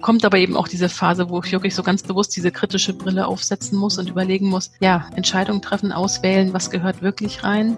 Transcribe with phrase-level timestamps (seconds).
[0.00, 3.26] kommt aber eben auch diese Phase, wo ich wirklich so ganz bewusst diese kritische Brille
[3.26, 7.76] aufsetzen muss und überlegen muss, ja, Entscheidungen treffen, auswählen, was gehört wirklich rein.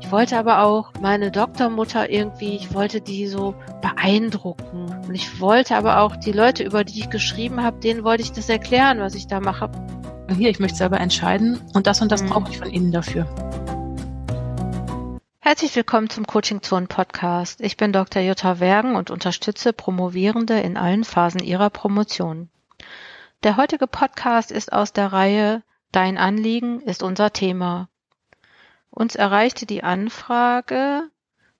[0.00, 4.94] Ich wollte aber auch meine Doktormutter irgendwie, ich wollte die so beeindrucken.
[5.06, 8.32] Und ich wollte aber auch die Leute, über die ich geschrieben habe, denen wollte ich
[8.32, 9.70] das erklären, was ich da mache.
[10.36, 12.28] Hier, ich möchte selber entscheiden und das und das mhm.
[12.28, 13.26] brauche ich von Ihnen dafür.
[15.46, 17.60] Herzlich willkommen zum Coaching Zone Podcast.
[17.60, 18.22] Ich bin Dr.
[18.22, 22.48] Jutta Wergen und unterstütze Promovierende in allen Phasen ihrer Promotion.
[23.42, 27.90] Der heutige Podcast ist aus der Reihe Dein Anliegen ist unser Thema.
[28.88, 31.10] Uns erreichte die Anfrage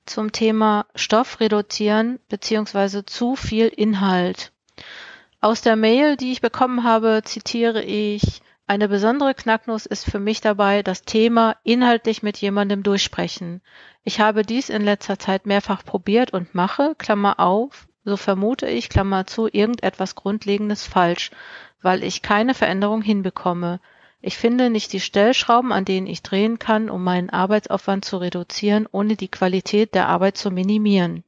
[0.07, 3.03] zum Thema Stoff reduzieren bzw.
[3.05, 4.53] zu viel Inhalt.
[5.43, 10.41] Aus der Mail, die ich bekommen habe, zitiere ich eine besondere Knacknuss ist für mich
[10.41, 13.61] dabei das Thema inhaltlich mit jemandem durchsprechen.
[14.05, 18.89] Ich habe dies in letzter Zeit mehrfach probiert und mache, Klammer auf, so vermute ich,
[18.89, 21.31] Klammer zu, irgendetwas Grundlegendes falsch,
[21.83, 23.81] weil ich keine Veränderung hinbekomme.
[24.23, 28.89] Ich finde nicht die Stellschrauben, an denen ich drehen kann, um meinen Arbeitsaufwand zu reduzieren,
[28.91, 31.25] ohne die Qualität der Arbeit zu minimieren.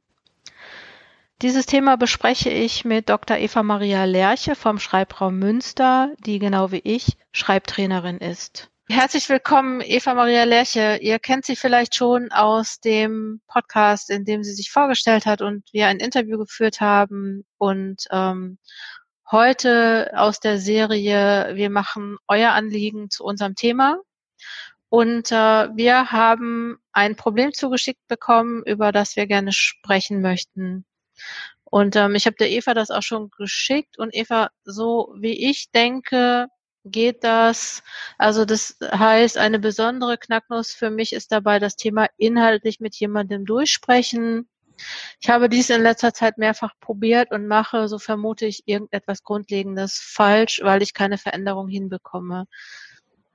[1.43, 3.37] Dieses Thema bespreche ich mit Dr.
[3.37, 8.71] Eva Maria Lerche vom Schreibraum Münster, die genau wie ich Schreibtrainerin ist.
[8.89, 10.97] Herzlich willkommen, Eva Maria Lerche.
[10.99, 15.63] Ihr kennt sie vielleicht schon aus dem Podcast, in dem sie sich vorgestellt hat und
[15.73, 17.45] wir ein Interview geführt haben.
[17.59, 18.57] Und ähm,
[19.29, 23.99] heute aus der Serie Wir machen euer Anliegen zu unserem Thema.
[24.89, 25.35] Und äh,
[25.75, 30.83] wir haben ein Problem zugeschickt bekommen, über das wir gerne sprechen möchten.
[31.65, 35.69] Und ähm, ich habe der Eva das auch schon geschickt und Eva, so wie ich
[35.71, 36.47] denke,
[36.85, 37.83] geht das.
[38.17, 43.45] Also das heißt, eine besondere Knacknuss für mich ist dabei das Thema inhaltlich mit jemandem
[43.45, 44.47] durchsprechen.
[45.19, 49.99] Ich habe dies in letzter Zeit mehrfach probiert und mache, so vermute ich, irgendetwas Grundlegendes
[49.99, 52.45] falsch, weil ich keine Veränderung hinbekomme.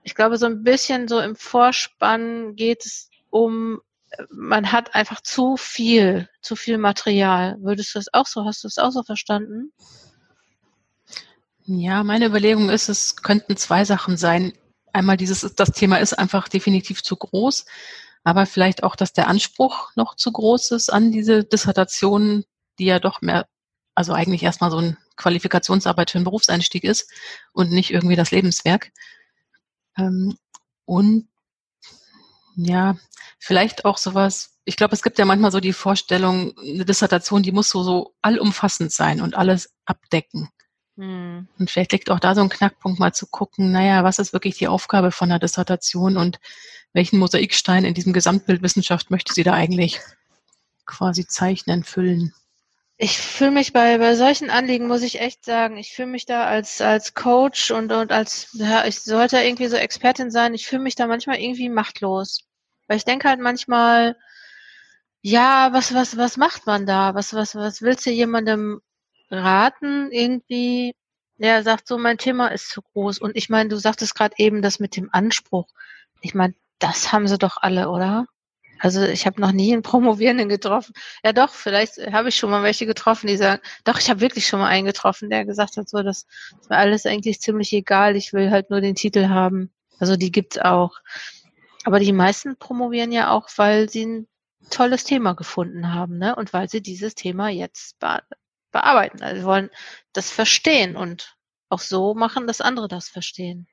[0.05, 3.81] Ich glaube, so ein bisschen so im Vorspann geht es um
[4.31, 7.57] man hat einfach zu viel, zu viel Material.
[7.61, 9.73] Würdest du das auch so, hast du das auch so verstanden?
[11.65, 14.53] Ja, meine Überlegung ist, es könnten zwei Sachen sein.
[14.93, 17.67] Einmal dieses, das Thema ist einfach definitiv zu groß,
[18.25, 22.45] aber vielleicht auch, dass der Anspruch noch zu groß ist an diese Dissertation,
[22.79, 23.47] die ja doch mehr,
[23.95, 27.11] also eigentlich erstmal so eine Qualifikationsarbeit für einen Berufseinstieg ist
[27.53, 28.91] und nicht irgendwie das Lebenswerk.
[29.97, 30.37] Ähm,
[30.85, 31.29] und
[32.57, 32.97] ja,
[33.39, 34.59] vielleicht auch sowas.
[34.65, 38.15] Ich glaube, es gibt ja manchmal so die Vorstellung, eine Dissertation, die muss so, so
[38.23, 40.49] allumfassend sein und alles abdecken.
[40.97, 41.49] Hm.
[41.59, 44.59] Und vielleicht liegt auch da so ein Knackpunkt, mal zu gucken, naja, was ist wirklich
[44.59, 46.39] die Aufgabe von einer Dissertation und
[46.93, 50.01] welchen Mosaikstein in diesem Gesamtbild Wissenschaft möchte sie da eigentlich
[50.85, 52.35] quasi zeichnen, füllen?
[53.05, 56.45] Ich fühle mich bei, bei solchen Anliegen, muss ich echt sagen, ich fühle mich da
[56.47, 60.83] als, als Coach und, und als, ja, ich sollte irgendwie so Expertin sein, ich fühle
[60.83, 62.45] mich da manchmal irgendwie machtlos.
[62.87, 64.17] Weil ich denke halt manchmal,
[65.21, 67.13] ja, was, was, was macht man da?
[67.17, 68.81] Was, was, was willst du jemandem
[69.31, 70.13] raten?
[70.13, 70.95] Irgendwie,
[71.39, 73.19] der sagt so, mein Thema ist zu groß.
[73.19, 75.67] Und ich meine, du sagtest gerade eben das mit dem Anspruch.
[76.21, 78.27] Ich meine, das haben sie doch alle, oder?
[78.83, 80.93] Also ich habe noch nie einen Promovierenden getroffen.
[81.23, 84.49] Ja doch, vielleicht habe ich schon mal welche getroffen, die sagen, doch, ich habe wirklich
[84.49, 86.27] schon mal einen getroffen, der gesagt hat, so, das
[86.61, 89.71] ist mir alles eigentlich ziemlich egal, ich will halt nur den Titel haben.
[90.01, 90.97] Also die gibt's auch.
[91.85, 94.29] Aber die meisten promovieren ja auch, weil sie ein
[94.69, 96.35] tolles Thema gefunden haben, ne?
[96.35, 98.21] Und weil sie dieses Thema jetzt be
[98.73, 99.23] bearbeiten.
[99.23, 99.71] Also sie wollen
[100.13, 101.37] das verstehen und
[101.69, 103.69] auch so machen, dass andere das verstehen.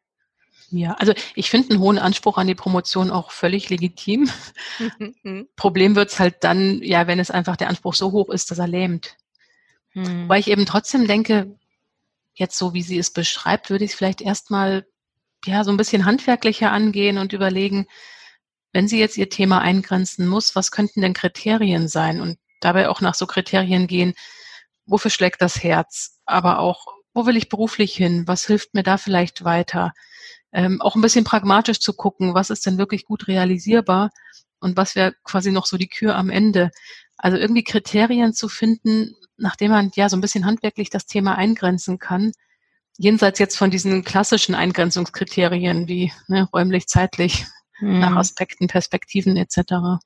[0.72, 4.30] Ja, also ich finde einen hohen Anspruch an die Promotion auch völlig legitim.
[5.56, 8.68] Problem wird's halt dann, ja, wenn es einfach der Anspruch so hoch ist, dass er
[8.68, 9.18] lähmt.
[9.94, 10.30] Mhm.
[10.30, 11.56] Weil ich eben trotzdem denke,
[12.34, 14.86] jetzt so wie sie es beschreibt, würde ich es vielleicht erstmal
[15.46, 17.88] ja, so ein bisschen handwerklicher angehen und überlegen,
[18.72, 22.22] wenn sie jetzt ihr Thema eingrenzen muss, was könnten denn Kriterien sein?
[22.22, 24.14] Und dabei auch nach so Kriterien gehen,
[24.86, 26.20] wofür schlägt das Herz?
[26.26, 28.28] Aber auch, wo will ich beruflich hin?
[28.28, 29.94] Was hilft mir da vielleicht weiter?
[30.52, 34.10] Ähm, auch ein bisschen pragmatisch zu gucken, was ist denn wirklich gut realisierbar
[34.60, 36.72] und was wäre quasi noch so die Kür am Ende.
[37.18, 42.00] Also irgendwie Kriterien zu finden, nachdem man ja so ein bisschen handwerklich das Thema eingrenzen
[42.00, 42.32] kann,
[42.98, 47.46] jenseits jetzt von diesen klassischen Eingrenzungskriterien wie ne, räumlich, zeitlich,
[47.80, 48.00] hm.
[48.00, 50.00] nach Aspekten, Perspektiven etc.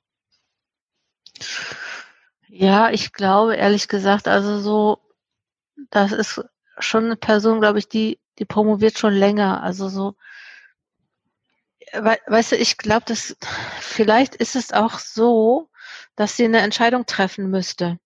[2.48, 4.98] Ja, ich glaube ehrlich gesagt, also so,
[5.90, 6.40] das ist
[6.78, 9.62] schon eine Person, glaube ich, die, die promoviert schon länger.
[9.62, 10.14] Also so,
[11.94, 13.36] weißt du, ich glaube, dass
[13.80, 15.68] vielleicht ist es auch so,
[16.16, 17.98] dass sie eine Entscheidung treffen müsste.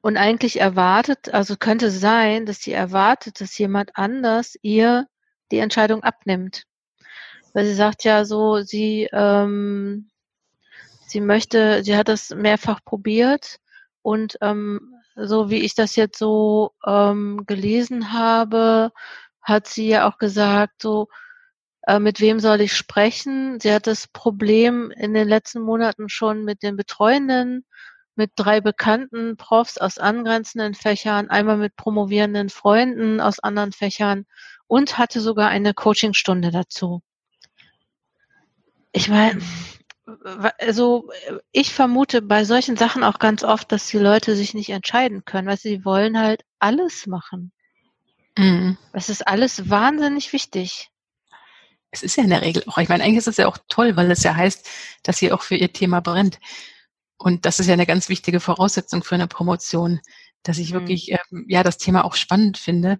[0.00, 5.06] Und eigentlich erwartet, also könnte sein, dass sie erwartet, dass jemand anders ihr
[5.50, 6.64] die Entscheidung abnimmt.
[7.54, 10.10] Weil sie sagt ja so, sie, ähm,
[11.06, 13.58] sie möchte, sie hat das mehrfach probiert
[14.02, 18.92] und ähm, so wie ich das jetzt so ähm, gelesen habe,
[19.42, 21.08] hat sie ja auch gesagt, so
[21.86, 23.58] äh, mit wem soll ich sprechen?
[23.60, 27.64] Sie hat das Problem in den letzten Monaten schon mit den Betreuenden,
[28.14, 34.26] mit drei bekannten Profs aus angrenzenden Fächern, einmal mit promovierenden Freunden aus anderen Fächern
[34.66, 37.02] und hatte sogar eine Coachingstunde dazu.
[38.92, 39.40] Ich meine,
[40.58, 41.10] also
[41.52, 45.48] ich vermute bei solchen Sachen auch ganz oft, dass die Leute sich nicht entscheiden können,
[45.48, 47.52] weil sie wollen halt alles machen.
[48.36, 48.76] Mhm.
[48.92, 50.91] Das ist alles wahnsinnig wichtig.
[51.92, 53.96] Es ist ja in der Regel auch, ich meine, eigentlich ist es ja auch toll,
[53.96, 54.68] weil es ja heißt,
[55.04, 56.40] dass sie auch für ihr Thema brennt.
[57.18, 60.00] Und das ist ja eine ganz wichtige Voraussetzung für eine Promotion,
[60.42, 60.74] dass ich mhm.
[60.74, 62.98] wirklich, ähm, ja, das Thema auch spannend finde.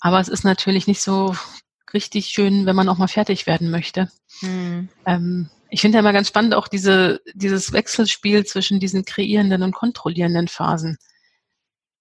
[0.00, 1.36] Aber es ist natürlich nicht so
[1.92, 4.10] richtig schön, wenn man auch mal fertig werden möchte.
[4.40, 4.88] Mhm.
[5.04, 9.74] Ähm, ich finde ja immer ganz spannend auch diese, dieses Wechselspiel zwischen diesen kreierenden und
[9.74, 10.98] kontrollierenden Phasen.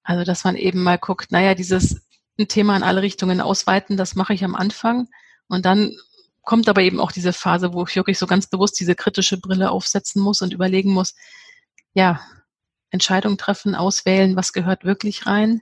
[0.03, 2.01] Also, dass man eben mal guckt, naja, dieses
[2.47, 5.07] Thema in alle Richtungen ausweiten, das mache ich am Anfang.
[5.47, 5.95] Und dann
[6.43, 9.71] kommt aber eben auch diese Phase, wo ich wirklich so ganz bewusst diese kritische Brille
[9.71, 11.15] aufsetzen muss und überlegen muss,
[11.93, 12.21] ja,
[12.89, 15.61] Entscheidung treffen, auswählen, was gehört wirklich rein.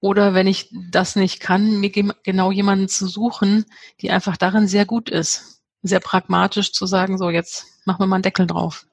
[0.00, 3.64] Oder wenn ich das nicht kann, mir genau jemanden zu suchen,
[4.00, 5.62] die einfach darin sehr gut ist.
[5.82, 8.86] Sehr pragmatisch zu sagen, so jetzt machen wir mal einen Deckel drauf.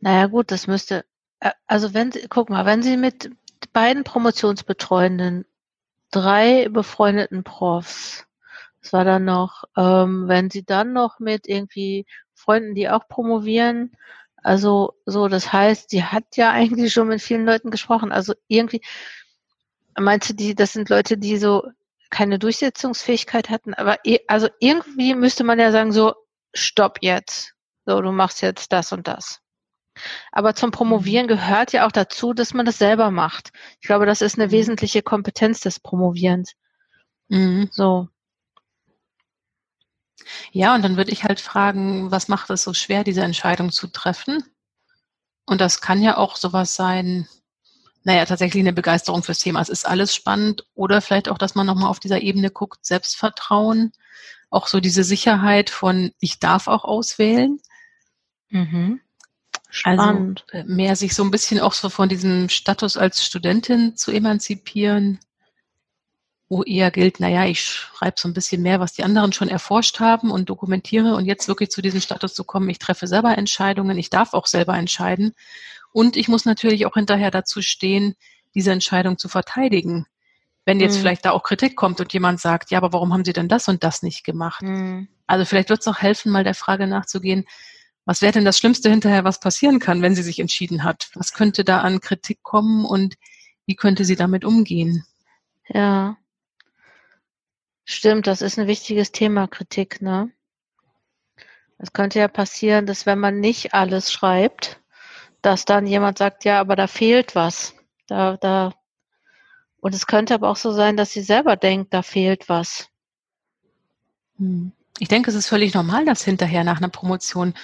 [0.00, 1.04] Naja gut, das müsste,
[1.40, 3.30] äh, also wenn Sie, guck mal, wenn Sie mit
[3.72, 5.44] beiden Promotionsbetreuenden,
[6.10, 8.27] drei befreundeten Profs,
[8.80, 13.92] das war dann noch, ähm, wenn Sie dann noch mit irgendwie Freunden, die auch promovieren,
[14.42, 18.12] also so, das heißt, sie hat ja eigentlich schon mit vielen Leuten gesprochen.
[18.12, 18.80] Also irgendwie,
[19.98, 21.64] meinst du, die, das sind Leute, die so
[22.10, 23.98] keine Durchsetzungsfähigkeit hatten, aber
[24.28, 26.14] also irgendwie müsste man ja sagen, so,
[26.54, 27.52] stopp jetzt.
[27.84, 29.40] So, du machst jetzt das und das.
[30.32, 31.30] Aber zum Promovieren mhm.
[31.30, 33.50] gehört ja auch dazu, dass man das selber macht.
[33.80, 34.52] Ich glaube, das ist eine mhm.
[34.52, 36.52] wesentliche Kompetenz des Promovierens.
[37.28, 37.68] Mhm.
[37.70, 38.08] So.
[40.52, 43.86] Ja, und dann würde ich halt fragen, was macht es so schwer, diese Entscheidung zu
[43.86, 44.42] treffen?
[45.46, 47.26] Und das kann ja auch sowas sein,
[48.04, 49.60] naja, tatsächlich eine Begeisterung fürs Thema.
[49.60, 50.66] Es ist alles spannend.
[50.74, 53.92] Oder vielleicht auch, dass man nochmal auf dieser Ebene guckt, Selbstvertrauen,
[54.50, 57.60] auch so diese Sicherheit von, ich darf auch auswählen.
[58.50, 59.00] Mhm.
[59.84, 60.46] Also, spannend.
[60.52, 65.20] Also mehr sich so ein bisschen auch so von diesem Status als Studentin zu emanzipieren
[66.48, 70.00] wo eher gilt, naja, ich schreibe so ein bisschen mehr, was die anderen schon erforscht
[70.00, 73.98] haben und dokumentiere und jetzt wirklich zu diesem Status zu kommen, ich treffe selber Entscheidungen,
[73.98, 75.34] ich darf auch selber entscheiden
[75.92, 78.14] und ich muss natürlich auch hinterher dazu stehen,
[78.54, 80.06] diese Entscheidung zu verteidigen.
[80.64, 81.00] Wenn jetzt mhm.
[81.00, 83.68] vielleicht da auch Kritik kommt und jemand sagt, ja, aber warum haben Sie denn das
[83.68, 84.62] und das nicht gemacht?
[84.62, 85.08] Mhm.
[85.26, 87.44] Also vielleicht wird es auch helfen, mal der Frage nachzugehen,
[88.06, 91.10] was wäre denn das Schlimmste hinterher, was passieren kann, wenn sie sich entschieden hat?
[91.14, 93.16] Was könnte da an Kritik kommen und
[93.66, 95.04] wie könnte sie damit umgehen?
[95.68, 96.16] Ja,
[97.90, 100.30] Stimmt, das ist ein wichtiges Thema, Kritik, ne?
[101.78, 104.78] Es könnte ja passieren, dass wenn man nicht alles schreibt,
[105.40, 107.74] dass dann jemand sagt, ja, aber da fehlt was.
[108.06, 108.74] Da, da.
[109.80, 112.90] Und es könnte aber auch so sein, dass sie selber denkt, da fehlt was.
[114.36, 114.72] Hm.
[114.98, 117.54] Ich denke, es ist völlig normal, dass hinterher nach einer Promotion,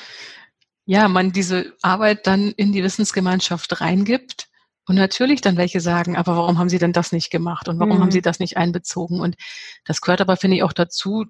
[0.86, 4.48] ja, man diese Arbeit dann in die Wissensgemeinschaft reingibt
[4.86, 7.96] und natürlich dann welche sagen, aber warum haben Sie denn das nicht gemacht und warum
[7.96, 8.02] mhm.
[8.02, 9.20] haben Sie das nicht einbezogen?
[9.20, 9.36] Und
[9.84, 11.24] das gehört aber, finde ich, auch dazu,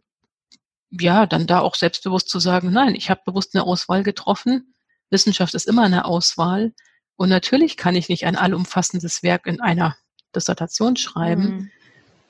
[0.90, 4.74] ja, dann da auch selbstbewusst zu sagen, nein, ich habe bewusst eine Auswahl getroffen.
[5.10, 6.72] Wissenschaft ist immer eine Auswahl.
[7.16, 9.96] Und natürlich kann ich nicht ein allumfassendes Werk in einer
[10.34, 11.42] Dissertation schreiben.
[11.42, 11.70] Mhm.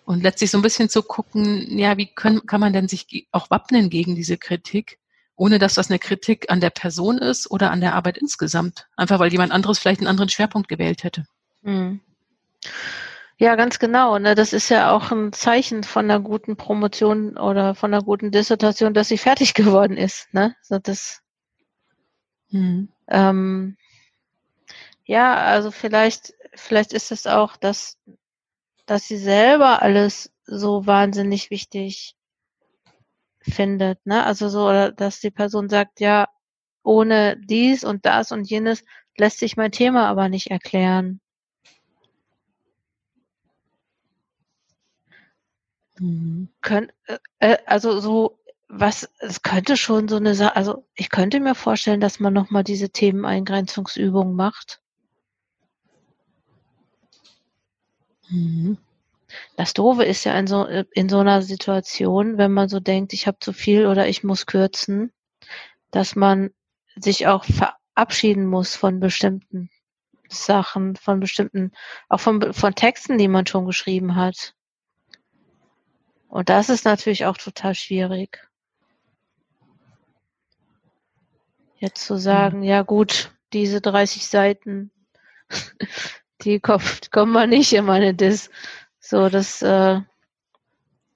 [0.05, 3.49] Und letztlich so ein bisschen zu gucken, ja, wie können, kann man denn sich auch
[3.49, 4.99] wappnen gegen diese Kritik?
[5.37, 8.87] Ohne dass das eine Kritik an der Person ist oder an der Arbeit insgesamt.
[8.97, 11.27] Einfach weil jemand anderes vielleicht einen anderen Schwerpunkt gewählt hätte.
[11.63, 12.01] Mhm.
[13.37, 14.19] Ja, ganz genau.
[14.19, 14.35] Ne?
[14.35, 18.95] Das ist ja auch ein Zeichen von einer guten Promotion oder von einer guten Dissertation,
[18.95, 20.33] dass sie fertig geworden ist.
[20.33, 20.55] Ne?
[20.63, 21.21] So das,
[22.51, 22.89] mhm.
[23.09, 23.77] ähm,
[25.05, 27.99] ja, also vielleicht, vielleicht ist es auch, dass,
[28.87, 32.15] dass sie selber alles so wahnsinnig wichtig
[33.45, 34.25] findet, ne?
[34.25, 36.29] Also so, dass die Person sagt, ja,
[36.83, 38.85] ohne dies und das und jenes
[39.17, 41.21] lässt sich mein Thema aber nicht erklären.
[45.99, 46.49] Mhm.
[46.61, 51.41] Könnt, äh, äh, also so, was, es könnte schon so eine Sache, also ich könnte
[51.41, 54.81] mir vorstellen, dass man nochmal diese Themeneingrenzungsübung macht.
[58.31, 58.79] Mhm.
[59.57, 63.27] Das Doofe ist ja in so, in so einer Situation, wenn man so denkt, ich
[63.27, 65.13] habe zu viel oder ich muss kürzen,
[65.91, 66.51] dass man
[66.97, 69.71] sich auch verabschieden muss von bestimmten
[70.29, 71.73] Sachen, von bestimmten,
[72.09, 74.55] auch von, von Texten, die man schon geschrieben hat.
[76.29, 78.49] Und das ist natürlich auch total schwierig.
[81.77, 84.91] Jetzt zu sagen, ja gut, diese 30 Seiten,
[86.41, 88.51] die kommt, kommen wir nicht in meine Dis.
[89.07, 89.61] So, das.
[89.61, 90.01] Äh,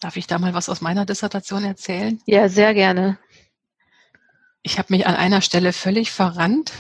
[0.01, 2.21] Darf ich da mal was aus meiner Dissertation erzählen?
[2.27, 3.19] Ja, sehr gerne.
[4.63, 6.73] Ich habe mich an einer Stelle völlig verrannt.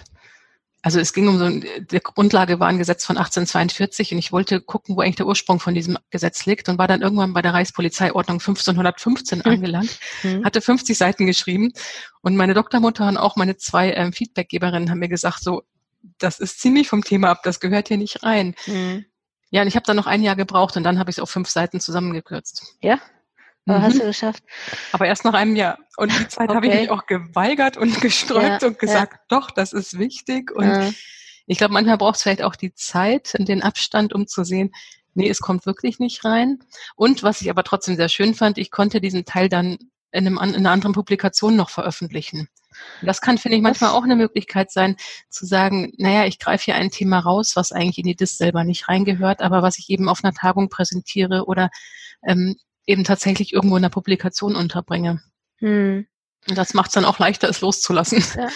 [0.83, 4.31] Also es ging um so, ein, die Grundlage war ein Gesetz von 1842 und ich
[4.31, 7.43] wollte gucken, wo eigentlich der Ursprung von diesem Gesetz liegt und war dann irgendwann bei
[7.43, 9.51] der Reichspolizeiordnung 1515 hm.
[9.51, 10.45] angelangt, mhm.
[10.45, 11.73] hatte 50 Seiten geschrieben
[12.23, 15.65] und meine Doktormutter und auch meine zwei ähm, Feedbackgeberinnen haben mir gesagt, so,
[16.19, 18.55] das ist ziemlich vom Thema ab, das gehört hier nicht rein.
[18.67, 19.07] Mhm.
[19.51, 21.31] Ja, und ich habe dann noch ein Jahr gebraucht und dann habe ich es auf
[21.31, 22.77] fünf Seiten zusammengekürzt.
[22.83, 22.99] Ja?
[23.67, 23.83] Aber mhm.
[23.83, 24.43] hast du geschafft.
[24.93, 25.79] Aber erst nach einem Jahr.
[25.97, 26.57] Und die Zeit okay.
[26.57, 29.21] habe ich mich auch geweigert und gesträubt ja, und gesagt, ja.
[29.29, 30.51] doch, das ist wichtig.
[30.51, 30.91] Und ja.
[31.47, 34.73] ich glaube, manchmal braucht es vielleicht auch die Zeit und den Abstand, um zu sehen,
[35.15, 36.61] nee, es kommt wirklich nicht rein.
[36.97, 39.79] Und was ich aber trotzdem sehr schön fand, ich konnte diesen Teil dann
[40.13, 42.49] in, einem, in einer anderen Publikation noch veröffentlichen.
[43.03, 44.97] Das kann, finde ich, manchmal auch eine Möglichkeit sein,
[45.29, 48.65] zu sagen, naja, ich greife hier ein Thema raus, was eigentlich in die DIS selber
[48.65, 51.71] nicht reingehört, aber was ich eben auf einer Tagung präsentiere oder
[52.27, 52.57] ähm,
[52.87, 55.23] eben tatsächlich irgendwo in der Publikation unterbringe.
[55.59, 56.07] Hm.
[56.49, 58.25] Und das macht es dann auch leichter, es loszulassen.
[58.37, 58.49] Ja.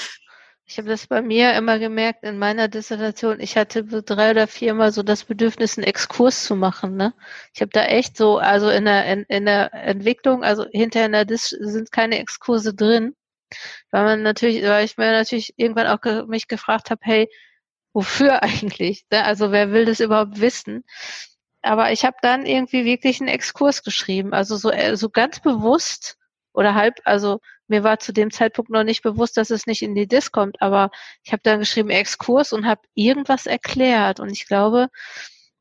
[0.65, 3.41] Ich habe das bei mir immer gemerkt in meiner Dissertation.
[3.41, 6.97] Ich hatte drei oder viermal so das Bedürfnis, einen Exkurs zu machen.
[6.97, 7.13] Ne?
[7.53, 11.13] Ich habe da echt so, also in der, in, in der Entwicklung, also hinter in
[11.13, 13.15] der Dis sind keine Exkurse drin
[13.91, 17.29] weil man natürlich, weil ich mir natürlich irgendwann auch ge mich gefragt habe, hey,
[17.93, 19.05] wofür eigentlich?
[19.11, 19.25] Ne?
[19.25, 20.85] Also wer will das überhaupt wissen?
[21.63, 26.19] Aber ich habe dann irgendwie wirklich einen Exkurs geschrieben, also so, äh, so ganz bewusst
[26.53, 29.95] oder halb, also mir war zu dem Zeitpunkt noch nicht bewusst, dass es nicht in
[29.95, 30.91] die Dis kommt, aber
[31.25, 34.89] ich habe dann geschrieben Exkurs und habe irgendwas erklärt und ich glaube,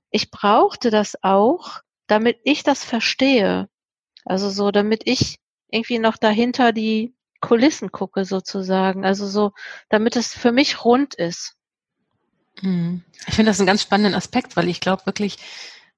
[0.10, 3.70] ich brauchte das auch, damit ich das verstehe.
[4.26, 5.38] Also so, damit ich
[5.70, 9.06] irgendwie noch dahinter die Kulissen gucke sozusagen.
[9.06, 9.52] Also so,
[9.90, 11.56] damit es für mich rund ist.
[12.60, 13.04] Hm.
[13.28, 15.38] Ich finde das einen ganz spannenden Aspekt, weil ich glaube wirklich,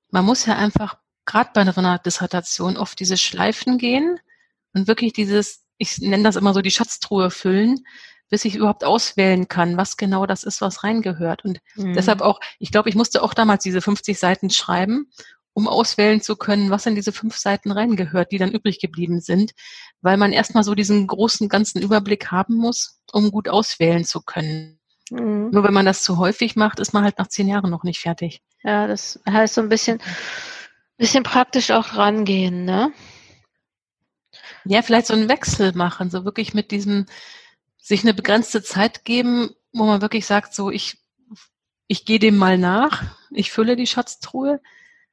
[0.09, 4.19] man muss ja einfach gerade bei einer Dissertation oft diese Schleifen gehen
[4.73, 7.85] und wirklich dieses, ich nenne das immer so die Schatztruhe füllen,
[8.29, 11.45] bis ich überhaupt auswählen kann, was genau das ist, was reingehört.
[11.45, 11.93] Und mhm.
[11.93, 15.11] deshalb auch, ich glaube, ich musste auch damals diese 50 Seiten schreiben,
[15.53, 19.53] um auswählen zu können, was in diese fünf Seiten reingehört, die dann übrig geblieben sind,
[20.01, 24.79] weil man erstmal so diesen großen ganzen Überblick haben muss, um gut auswählen zu können.
[25.11, 25.51] Mhm.
[25.51, 27.99] Nur wenn man das zu häufig macht, ist man halt nach zehn Jahren noch nicht
[27.99, 28.41] fertig.
[28.63, 30.01] Ja, das heißt so ein bisschen,
[30.97, 32.91] bisschen praktisch auch rangehen, ne?
[34.65, 37.05] Ja, vielleicht so einen Wechsel machen, so wirklich mit diesem,
[37.77, 40.97] sich eine begrenzte Zeit geben, wo man wirklich sagt, so ich,
[41.87, 44.61] ich gehe dem mal nach, ich fülle die Schatztruhe,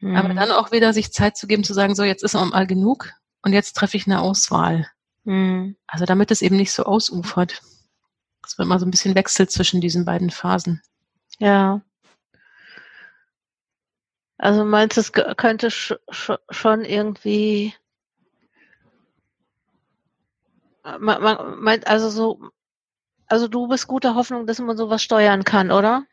[0.00, 0.16] Mhm.
[0.16, 3.10] Aber dann auch wieder sich Zeit zu geben, zu sagen, so jetzt ist mal genug
[3.42, 4.86] und jetzt treffe ich eine Auswahl.
[5.24, 5.76] Mhm.
[5.86, 7.62] Also damit es eben nicht so ausufert.
[8.46, 10.82] Es wird mal so ein bisschen wechselt zwischen diesen beiden Phasen.
[11.38, 11.82] Ja.
[14.38, 15.94] Also meinst du, es könnte sch
[16.50, 17.74] schon irgendwie
[20.98, 22.40] man, man, meint also so,
[23.26, 26.04] also du bist guter Hoffnung, dass man sowas steuern kann, oder?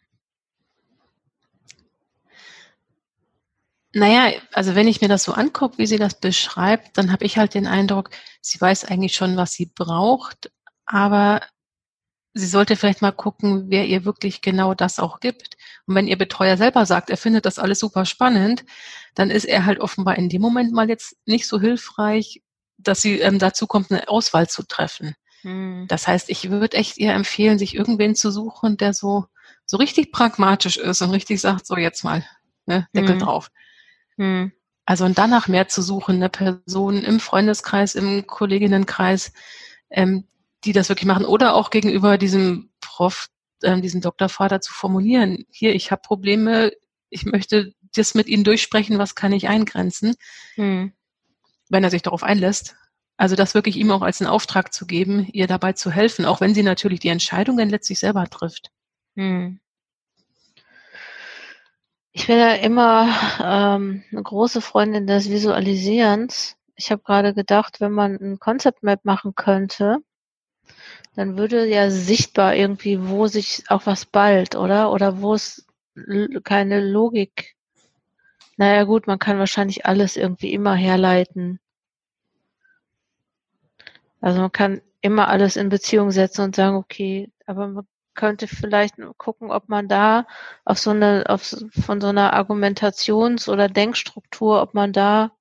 [3.94, 7.38] Naja, also wenn ich mir das so angucke, wie sie das beschreibt, dann habe ich
[7.38, 8.10] halt den Eindruck,
[8.41, 10.51] sie weiß eigentlich schon, was sie braucht,
[10.86, 11.41] aber
[12.34, 15.58] sie sollte vielleicht mal gucken, wer ihr wirklich genau das auch gibt.
[15.86, 18.65] Und wenn ihr Betreuer selber sagt, er findet das alles super spannend,
[19.15, 22.41] dann ist er halt offenbar in dem Moment mal jetzt nicht so hilfreich,
[22.77, 25.15] dass sie ähm, dazu kommt, eine Auswahl zu treffen.
[25.41, 25.86] Hm.
[25.88, 29.25] Das heißt, ich würde echt ihr empfehlen, sich irgendwen zu suchen, der so,
[29.65, 32.24] so richtig pragmatisch ist und richtig sagt, so jetzt mal,
[32.65, 33.20] ne, Deckel hm.
[33.20, 33.50] drauf.
[34.17, 34.51] Hm.
[34.86, 39.33] Also und danach mehr zu suchen, eine Person im Freundeskreis, im Kolleginnenkreis,
[39.89, 40.25] ähm,
[40.63, 43.27] die das wirklich machen oder auch gegenüber diesem Prof,
[43.63, 45.45] ähm, diesem Doktorvater zu formulieren.
[45.51, 46.71] Hier, ich habe Probleme,
[47.09, 50.15] ich möchte das mit Ihnen durchsprechen, was kann ich eingrenzen,
[50.55, 50.93] hm.
[51.69, 52.75] wenn er sich darauf einlässt.
[53.17, 56.39] Also das wirklich ihm auch als einen Auftrag zu geben, ihr dabei zu helfen, auch
[56.39, 58.69] wenn sie natürlich die Entscheidungen letztlich selber trifft.
[59.15, 59.59] Hm.
[62.17, 63.07] Ich bin ja immer
[63.39, 66.57] ähm, eine große Freundin des Visualisierens.
[66.75, 70.00] Ich habe gerade gedacht, wenn man ein Concept Map machen könnte,
[71.15, 74.91] dann würde ja sichtbar irgendwie, wo sich auch was ballt, oder?
[74.91, 75.67] Oder wo es
[76.43, 77.55] keine Logik
[78.57, 81.59] Naja gut, man kann wahrscheinlich alles irgendwie immer herleiten.
[84.21, 88.95] Also man kann immer alles in Beziehung setzen und sagen, okay, aber man könnte vielleicht
[89.17, 90.27] gucken, ob man da
[90.65, 91.55] auf so eine, auf,
[91.86, 95.31] von so einer Argumentations- oder Denkstruktur, ob man da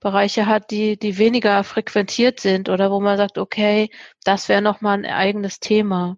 [0.00, 3.88] Bereiche hat, die, die weniger frequentiert sind oder wo man sagt, okay,
[4.24, 6.16] das wäre nochmal ein eigenes Thema.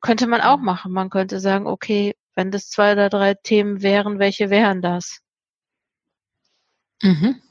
[0.00, 0.64] Könnte man auch mhm.
[0.64, 0.92] machen.
[0.92, 5.18] Man könnte sagen, okay, wenn das zwei oder drei Themen wären, welche wären das?
[7.02, 7.42] Mhm.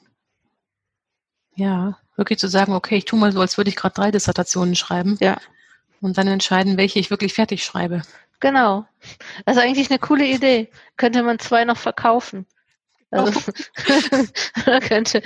[1.55, 4.75] Ja, wirklich zu sagen, okay, ich tue mal so, als würde ich gerade drei Dissertationen
[4.75, 5.17] schreiben.
[5.19, 5.37] Ja.
[6.01, 8.01] Und dann entscheiden, welche ich wirklich fertig schreibe.
[8.39, 8.85] Genau.
[9.45, 10.69] Das ist eigentlich eine coole Idee.
[10.97, 12.45] Könnte man zwei noch verkaufen.
[13.11, 13.51] Also
[13.87, 14.79] oh.
[14.87, 15.21] könnte.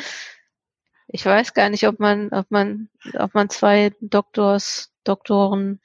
[1.07, 5.79] Ich weiß gar nicht, ob man, ob man, ob man zwei Doktors, Doktoren,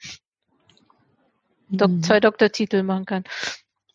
[1.69, 2.03] Dok mhm.
[2.03, 3.23] zwei Doktortitel machen kann.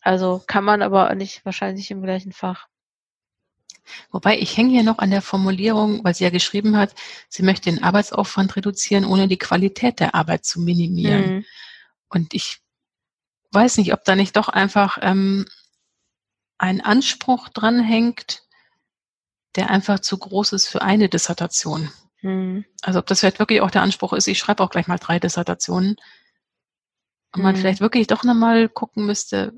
[0.01, 2.67] Also kann man aber nicht wahrscheinlich im gleichen Fach.
[4.11, 6.95] Wobei ich hänge hier noch an der Formulierung, weil sie ja geschrieben hat,
[7.29, 11.35] sie möchte den Arbeitsaufwand reduzieren, ohne die Qualität der Arbeit zu minimieren.
[11.35, 11.45] Mhm.
[12.09, 12.59] Und ich
[13.51, 15.45] weiß nicht, ob da nicht doch einfach ähm,
[16.57, 18.43] ein Anspruch dranhängt,
[19.55, 21.91] der einfach zu groß ist für eine Dissertation.
[22.21, 22.65] Mhm.
[22.81, 25.19] Also ob das vielleicht wirklich auch der Anspruch ist, ich schreibe auch gleich mal drei
[25.19, 25.95] Dissertationen.
[27.33, 27.59] Und man mhm.
[27.59, 29.53] vielleicht wirklich doch nochmal gucken müsste,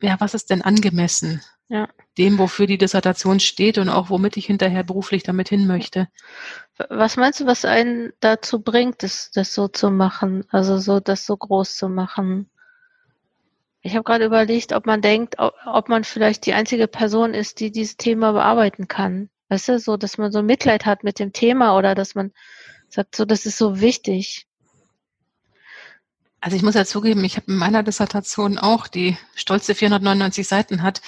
[0.00, 1.42] ja, was ist denn angemessen?
[1.68, 1.88] Ja.
[2.18, 6.08] Dem, wofür die Dissertation steht und auch womit ich hinterher beruflich damit hin möchte.
[6.88, 10.44] Was meinst du, was einen dazu bringt, das, das so zu machen?
[10.50, 12.50] Also so, das so groß zu machen?
[13.80, 17.70] Ich habe gerade überlegt, ob man denkt, ob man vielleicht die einzige Person ist, die
[17.70, 19.30] dieses Thema bearbeiten kann.
[19.48, 22.32] Weißt du, so, dass man so Mitleid hat mit dem Thema oder dass man
[22.88, 24.46] sagt, so, das ist so wichtig.
[26.40, 30.82] Also ich muss ja zugeben, ich habe in meiner Dissertation auch, die stolze 499 Seiten
[30.82, 31.00] hat,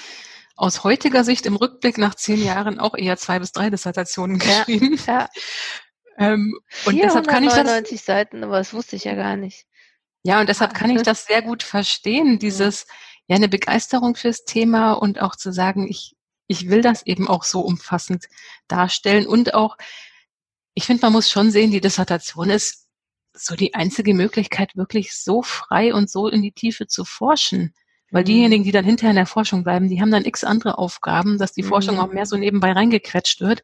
[0.56, 4.98] aus heutiger Sicht im Rückblick nach zehn Jahren auch eher zwei bis drei Dissertationen geschrieben.
[5.06, 5.28] Ja, ja.
[6.18, 8.04] Ähm, und deshalb kann ich das.
[8.04, 9.66] Seiten, aber das wusste ich ja gar nicht.
[10.22, 12.86] Ja, und deshalb kann ich das sehr gut verstehen, dieses,
[13.28, 16.16] ja, eine Begeisterung fürs Thema und auch zu sagen, ich,
[16.48, 18.24] ich will das eben auch so umfassend
[18.66, 19.76] darstellen und auch,
[20.74, 22.86] ich finde, man muss schon sehen, die Dissertation ist
[23.34, 27.74] so die einzige Möglichkeit, wirklich so frei und so in die Tiefe zu forschen.
[28.10, 28.26] Weil mhm.
[28.26, 31.52] diejenigen, die dann hinterher in der Forschung bleiben, die haben dann x andere Aufgaben, dass
[31.52, 31.68] die mhm.
[31.68, 33.62] Forschung auch mehr so nebenbei reingequetscht wird.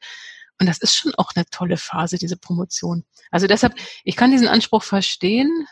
[0.60, 3.04] Und das ist schon auch eine tolle Phase, diese Promotion.
[3.30, 3.74] Also deshalb,
[4.04, 5.66] ich kann diesen Anspruch verstehen,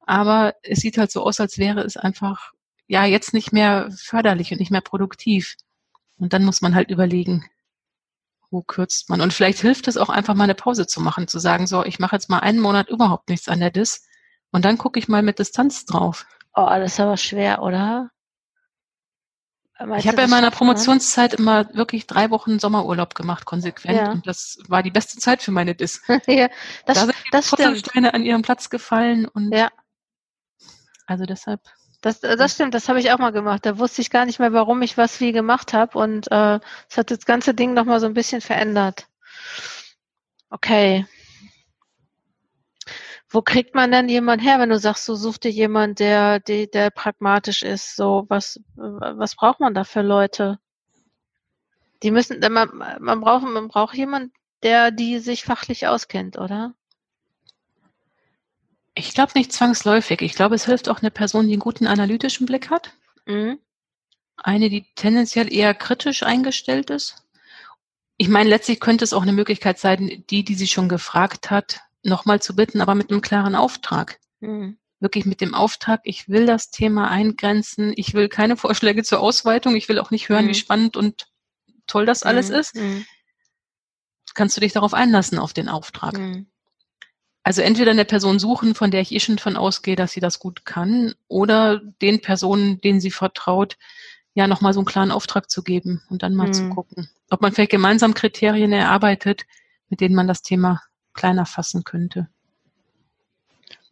[0.00, 2.52] aber es sieht halt so aus, als wäre es einfach,
[2.86, 5.56] ja, jetzt nicht mehr förderlich und nicht mehr produktiv.
[6.18, 7.48] Und dann muss man halt überlegen,
[8.50, 9.20] wo kürzt man?
[9.20, 11.98] Und vielleicht hilft es auch einfach mal eine Pause zu machen, zu sagen, so, ich
[11.98, 14.06] mache jetzt mal einen Monat überhaupt nichts an der Dis
[14.50, 16.26] und dann gucke ich mal mit Distanz drauf.
[16.54, 18.10] Oh, das ist aber schwer, oder?
[19.80, 23.98] Meinst ich habe ja in meiner Promotionszeit immer wirklich drei Wochen Sommerurlaub gemacht, konsequent.
[23.98, 24.12] Ja.
[24.12, 26.00] Und das war die beste Zeit für meine Dis.
[26.26, 26.48] ja,
[26.86, 29.70] das, da sind die das Steine an ihren Platz gefallen und ja.
[31.06, 31.60] also deshalb.
[32.02, 33.66] Das, äh, das stimmt, das habe ich auch mal gemacht.
[33.66, 36.96] Da wusste ich gar nicht mehr, warum ich was wie gemacht habe und äh, es
[36.96, 39.08] hat das ganze Ding nochmal so ein bisschen verändert.
[40.50, 41.04] Okay.
[43.34, 46.68] Wo kriegt man denn jemand her, wenn du sagst, du suchst dir jemand, der, der,
[46.68, 47.96] der pragmatisch ist?
[47.96, 50.60] So, was, was braucht man da für Leute?
[52.04, 52.68] Die müssen, man,
[53.00, 56.74] man braucht, man braucht jemand, der die sich fachlich auskennt, oder?
[58.94, 60.22] Ich glaube nicht zwangsläufig.
[60.22, 62.92] Ich glaube, es hilft auch eine Person, die einen guten analytischen Blick hat.
[63.26, 63.58] Mhm.
[64.36, 67.26] Eine, die tendenziell eher kritisch eingestellt ist.
[68.16, 71.80] Ich meine, letztlich könnte es auch eine Möglichkeit sein, die, die sie schon gefragt hat,
[72.04, 74.18] nochmal zu bitten, aber mit einem klaren Auftrag.
[74.40, 74.78] Mhm.
[75.00, 79.76] Wirklich mit dem Auftrag, ich will das Thema eingrenzen, ich will keine Vorschläge zur Ausweitung,
[79.76, 80.50] ich will auch nicht hören, mhm.
[80.50, 81.26] wie spannend und
[81.86, 82.54] toll das alles mhm.
[82.54, 82.76] ist.
[82.76, 83.06] Mhm.
[84.34, 86.18] Kannst du dich darauf einlassen, auf den Auftrag?
[86.18, 86.46] Mhm.
[87.44, 90.38] Also entweder eine Person suchen, von der ich eh schon von ausgehe, dass sie das
[90.38, 93.76] gut kann, oder den Personen, denen sie vertraut,
[94.32, 96.54] ja nochmal so einen klaren Auftrag zu geben und dann mal hm.
[96.54, 99.42] zu gucken, ob man vielleicht gemeinsam Kriterien erarbeitet,
[99.88, 100.82] mit denen man das Thema
[101.14, 102.28] kleiner fassen könnte.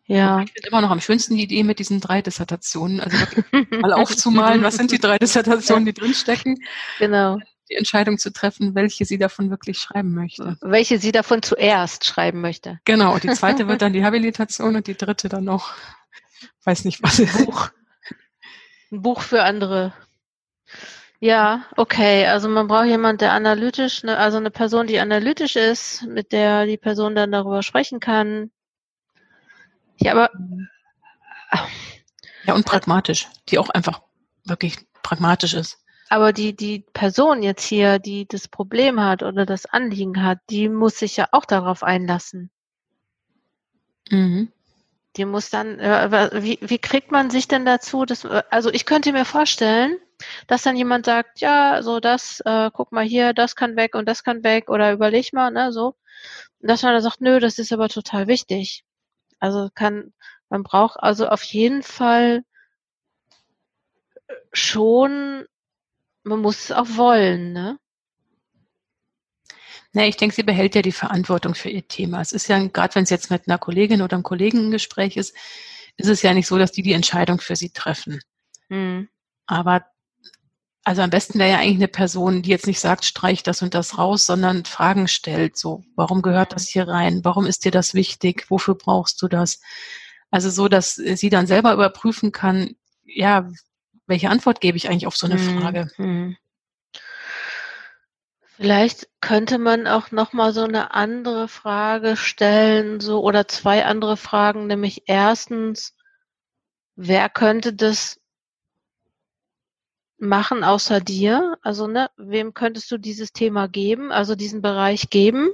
[0.05, 0.41] Ja.
[0.41, 3.17] ich finde immer noch am schönsten die Idee mit diesen drei Dissertationen, also
[3.71, 6.59] mal aufzumalen, was sind die drei Dissertationen, die drinstecken.
[6.99, 7.39] Genau
[7.73, 10.59] die Entscheidung zu treffen, welche sie davon wirklich schreiben möchte.
[10.61, 12.79] Welche sie davon zuerst schreiben möchte.
[12.85, 15.75] Genau, die zweite wird dann die Habilitation und die dritte dann noch,
[16.65, 17.71] weiß nicht was, Buch.
[18.91, 19.95] Ein Buch für andere.
[21.23, 22.27] Ja, okay.
[22.27, 26.67] Also man braucht jemand, der analytisch, ne, also eine Person, die analytisch ist, mit der
[26.67, 28.51] die Person dann darüber sprechen kann.
[29.99, 30.31] Ja, aber
[32.45, 34.03] ja und pragmatisch, die auch einfach
[34.47, 35.79] wirklich pragmatisch ist.
[36.13, 40.69] aber die, die Person jetzt hier, die das Problem hat oder das Anliegen hat, die
[40.69, 42.51] muss sich ja auch darauf einlassen.
[44.11, 44.53] Mhm.
[45.17, 48.05] Die muss dann, äh, wie, wie kriegt man sich denn dazu?
[48.05, 49.97] Dass, also ich könnte mir vorstellen,
[50.47, 54.09] dass dann jemand sagt, ja, so das, äh, guck mal hier, das kann weg und
[54.09, 55.97] das kann weg oder überleg mal, ne, so.
[56.61, 58.85] Und dass man dann sagt, nö, das ist aber total wichtig.
[59.39, 60.13] Also kann,
[60.49, 62.45] man braucht also auf jeden Fall
[64.53, 65.45] schon,
[66.25, 67.79] man muss es auch wollen, ne?
[69.95, 72.21] Na, ich denke, sie behält ja die Verantwortung für ihr Thema.
[72.23, 75.17] Es ist ja, gerade wenn es jetzt mit einer Kollegin oder einem Kollegen ein Gespräch
[75.19, 75.37] ist,
[75.97, 78.21] ist es ja nicht so, dass die die Entscheidung für sie treffen.
[78.69, 79.09] Hm.
[79.47, 79.85] Aber
[80.85, 83.75] also am besten wäre ja eigentlich eine Person, die jetzt nicht sagt, streich das und
[83.75, 85.57] das raus, sondern Fragen stellt.
[85.57, 87.25] So, warum gehört das hier rein?
[87.25, 88.51] Warum ist dir das wichtig?
[88.51, 89.61] Wofür brauchst du das?
[90.31, 93.49] Also so, dass sie dann selber überprüfen kann, ja,
[94.07, 95.89] welche Antwort gebe ich eigentlich auf so eine hm, Frage?
[95.97, 96.37] Hm.
[98.57, 104.17] Vielleicht könnte man auch noch mal so eine andere Frage stellen, so oder zwei andere
[104.17, 105.95] Fragen, nämlich erstens,
[106.97, 108.22] wer könnte das
[110.23, 111.59] machen außer dir?
[111.63, 115.51] Also, ne, wem könntest du dieses Thema geben, also diesen Bereich geben?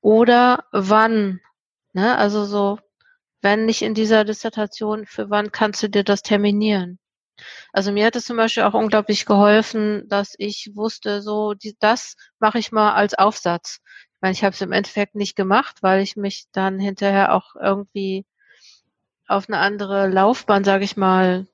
[0.00, 1.40] Oder wann?
[1.92, 2.78] Ne, also so,
[3.42, 6.98] wenn nicht in dieser Dissertation, für wann kannst du dir das terminieren?
[7.72, 12.16] Also mir hat es zum Beispiel auch unglaublich geholfen, dass ich wusste, so die, das
[12.38, 13.80] mache ich mal als Aufsatz.
[14.14, 17.54] Ich meine, ich habe es im Endeffekt nicht gemacht, weil ich mich dann hinterher auch
[17.56, 18.26] irgendwie
[19.28, 21.46] auf eine andere Laufbahn, sage ich mal,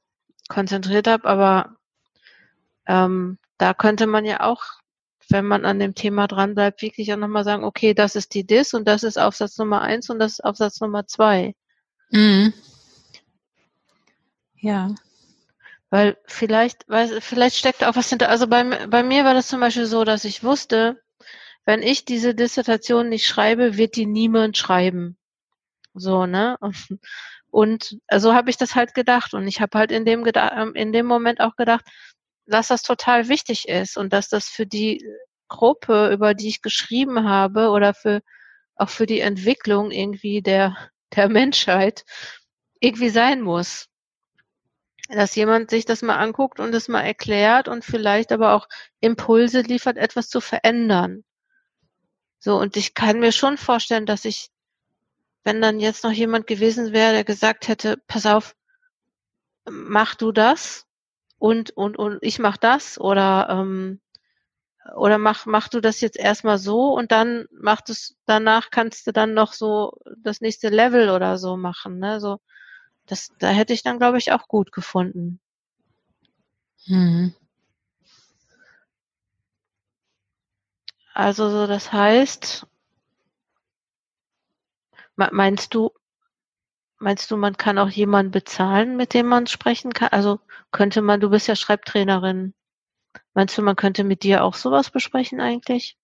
[0.48, 1.29] konzentriert habe.
[1.29, 1.77] Aber
[2.87, 4.62] ähm, da könnte man ja auch,
[5.29, 8.47] wenn man an dem Thema dran bleibt, wirklich auch nochmal sagen, okay, das ist die
[8.47, 11.55] Dis und das ist Aufsatz Nummer eins und das ist Aufsatz Nummer zwei.
[12.11, 12.53] Mhm.
[14.57, 14.95] Ja.
[15.90, 18.31] Weil vielleicht, weil, vielleicht steckt auch was hinter.
[18.31, 21.01] Also bei, bei mir war das zum Beispiel so, dass ich wusste,
[21.64, 25.16] wenn ich diese Dissertation nicht schreibe, wird die niemand schreiben.
[25.95, 26.59] So, ne?
[27.51, 29.35] Und, so habe ich das halt gedacht.
[29.35, 31.85] Und ich habe halt in dem, ähm, in dem Moment auch gedacht,
[32.47, 35.05] dass das total wichtig ist und dass das für die
[35.49, 38.23] Gruppe, über die ich geschrieben habe, oder für
[38.77, 40.77] auch für die Entwicklung irgendwie der,
[41.15, 42.05] der Menschheit
[42.81, 43.89] irgendwie sein muss
[45.09, 48.69] dass jemand sich das mal anguckt und es mal erklärt und vielleicht aber auch
[49.01, 51.25] Impulse liefert, etwas zu verändern.
[52.39, 54.49] So, und ich kann mir schon vorstellen, dass ich,
[55.45, 58.55] wenn dann jetzt noch jemand gewesen wäre, der gesagt hätte, pass auf,
[59.69, 60.87] mach du das
[61.43, 64.01] und, und, und ich mach das oder, ähm,
[64.95, 69.13] oder mach, mach du das jetzt erstmal so und dann mach es, danach kannst du
[69.13, 72.39] dann noch so das nächste Level oder so machen, ne, so
[73.07, 75.41] das, da hätte ich dann, glaube ich, auch gut gefunden.
[76.87, 77.35] Mhm.
[81.13, 82.69] Also so, das heißt,
[85.17, 85.91] meinst du,
[87.03, 90.09] meinst du, man kann auch jemanden bezahlen, mit dem man sprechen kann?
[90.11, 92.55] Also könnte man, du bist ja Schreibtrainerin.
[93.35, 95.97] Meinst du, man könnte mit dir auch sowas besprechen eigentlich?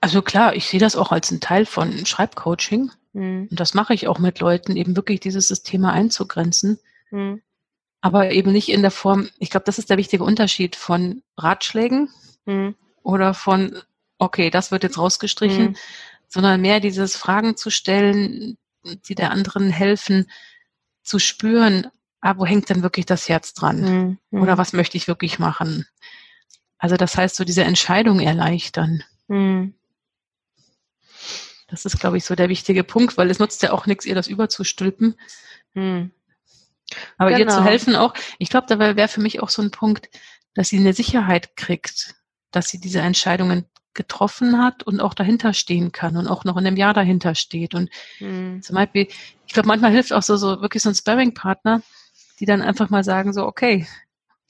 [0.00, 2.90] Also klar, ich sehe das auch als ein Teil von Schreibcoaching.
[3.12, 3.48] Mhm.
[3.50, 6.78] Und das mache ich auch mit Leuten, eben wirklich dieses System einzugrenzen.
[7.10, 7.42] Mhm.
[8.00, 12.10] Aber eben nicht in der Form, ich glaube, das ist der wichtige Unterschied von Ratschlägen
[12.46, 12.74] mhm.
[13.02, 13.78] oder von,
[14.18, 15.76] okay, das wird jetzt rausgestrichen, mhm.
[16.26, 20.30] sondern mehr dieses Fragen zu stellen, die der anderen helfen,
[21.02, 21.88] zu spüren,
[22.20, 24.18] ah, wo hängt denn wirklich das Herz dran?
[24.30, 24.42] Mhm.
[24.42, 25.86] Oder was möchte ich wirklich machen?
[26.78, 29.02] Also das heißt, so diese Entscheidung erleichtern.
[29.28, 29.74] Mhm.
[31.68, 34.14] Das ist, glaube ich, so der wichtige Punkt, weil es nutzt ja auch nichts, ihr
[34.14, 35.14] das überzustülpen.
[35.74, 36.10] Hm.
[37.16, 37.40] Aber genau.
[37.40, 37.68] ihr zu genau.
[37.68, 40.10] helfen auch, ich glaube, dabei wäre für mich auch so ein Punkt,
[40.54, 42.14] dass sie eine Sicherheit kriegt,
[42.50, 43.64] dass sie diese Entscheidungen
[43.94, 47.74] getroffen hat und auch dahinter stehen kann und auch noch in einem Jahr dahinter steht.
[47.74, 48.62] Und hm.
[48.62, 49.08] zum Beispiel,
[49.46, 51.82] ich glaube, manchmal hilft auch so, so wirklich so ein Sparring-Partner,
[52.40, 53.86] die dann einfach mal sagen, so, okay,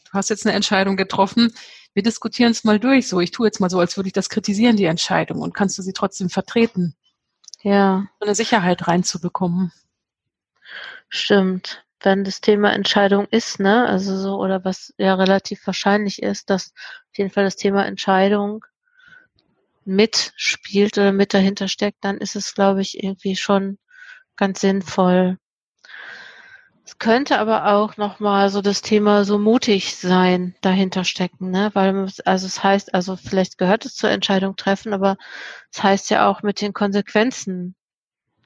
[0.04, 1.52] du hast jetzt eine Entscheidung getroffen,
[1.94, 4.30] wir diskutieren es mal durch, so, ich tue jetzt mal so, als würde ich das
[4.30, 6.94] kritisieren, die Entscheidung, und kannst du sie trotzdem vertreten?
[7.62, 8.06] Ja.
[8.18, 9.72] So eine Sicherheit reinzubekommen.
[11.08, 11.84] Stimmt.
[12.00, 16.72] Wenn das Thema Entscheidung ist, ne, also so, oder was ja relativ wahrscheinlich ist, dass
[17.10, 18.64] auf jeden Fall das Thema Entscheidung
[19.84, 23.78] mitspielt oder mit dahinter steckt, dann ist es, glaube ich, irgendwie schon
[24.36, 25.38] ganz sinnvoll,
[26.92, 31.70] es könnte aber auch nochmal so das Thema so mutig sein dahinter stecken, ne?
[31.74, 35.16] Weil also es heißt, also vielleicht gehört es zur Entscheidung treffen, aber
[35.70, 37.76] es heißt ja auch mit den Konsequenzen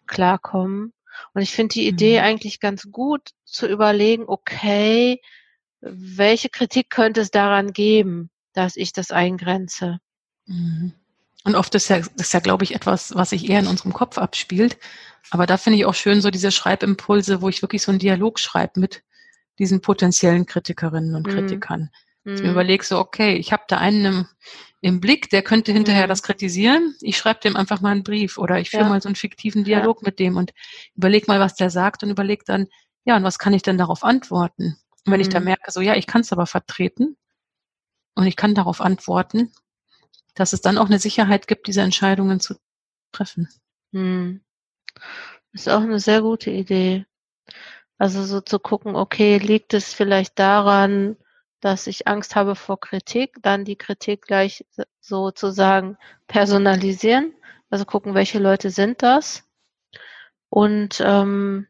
[0.07, 0.93] klarkommen.
[1.33, 2.25] Und ich finde die Idee mhm.
[2.25, 5.21] eigentlich ganz gut zu überlegen, okay,
[5.81, 9.99] welche Kritik könnte es daran geben, dass ich das eingrenze?
[10.45, 10.93] Mhm.
[11.47, 13.93] Und oft ist ja, das ist ja, glaube ich, etwas, was sich eher in unserem
[13.93, 14.79] Kopf abspielt.
[15.31, 18.41] Aber da finde ich auch schön so diese Schreibimpulse, wo ich wirklich so einen Dialog
[18.41, 19.05] schreibe mit
[19.61, 21.31] diesen potenziellen Kritikerinnen und mhm.
[21.31, 21.91] Kritikern.
[22.25, 22.35] Mhm.
[22.35, 24.27] Ich mir überlege so, okay, ich habe da einen im,
[24.81, 26.09] im, Blick, der könnte hinterher mhm.
[26.09, 26.97] das kritisieren.
[27.01, 28.89] Ich schreibe dem einfach mal einen Brief oder ich führe ja.
[28.89, 30.07] mal so einen fiktiven Dialog ja.
[30.07, 30.53] mit dem und
[30.97, 32.67] überlege mal, was der sagt und überlege dann,
[33.05, 34.79] ja, und was kann ich denn darauf antworten?
[35.05, 35.45] Und wenn ich da mhm.
[35.45, 37.17] merke, so, ja, ich kann es aber vertreten
[38.17, 39.53] und ich kann darauf antworten,
[40.37, 42.55] dass es dann auch eine Sicherheit gibt, diese Entscheidungen zu
[43.11, 43.49] treffen.
[43.93, 44.41] Hm.
[45.53, 47.07] Ist auch eine sehr gute Idee.
[47.99, 51.17] Also so zu gucken, okay, liegt es vielleicht daran,
[51.61, 54.67] dass ich Angst habe vor Kritik, dann die Kritik gleich
[55.01, 55.97] sozusagen
[56.27, 57.35] personalisieren,
[57.71, 59.45] also gucken, welche Leute sind das
[60.51, 61.67] und ähm,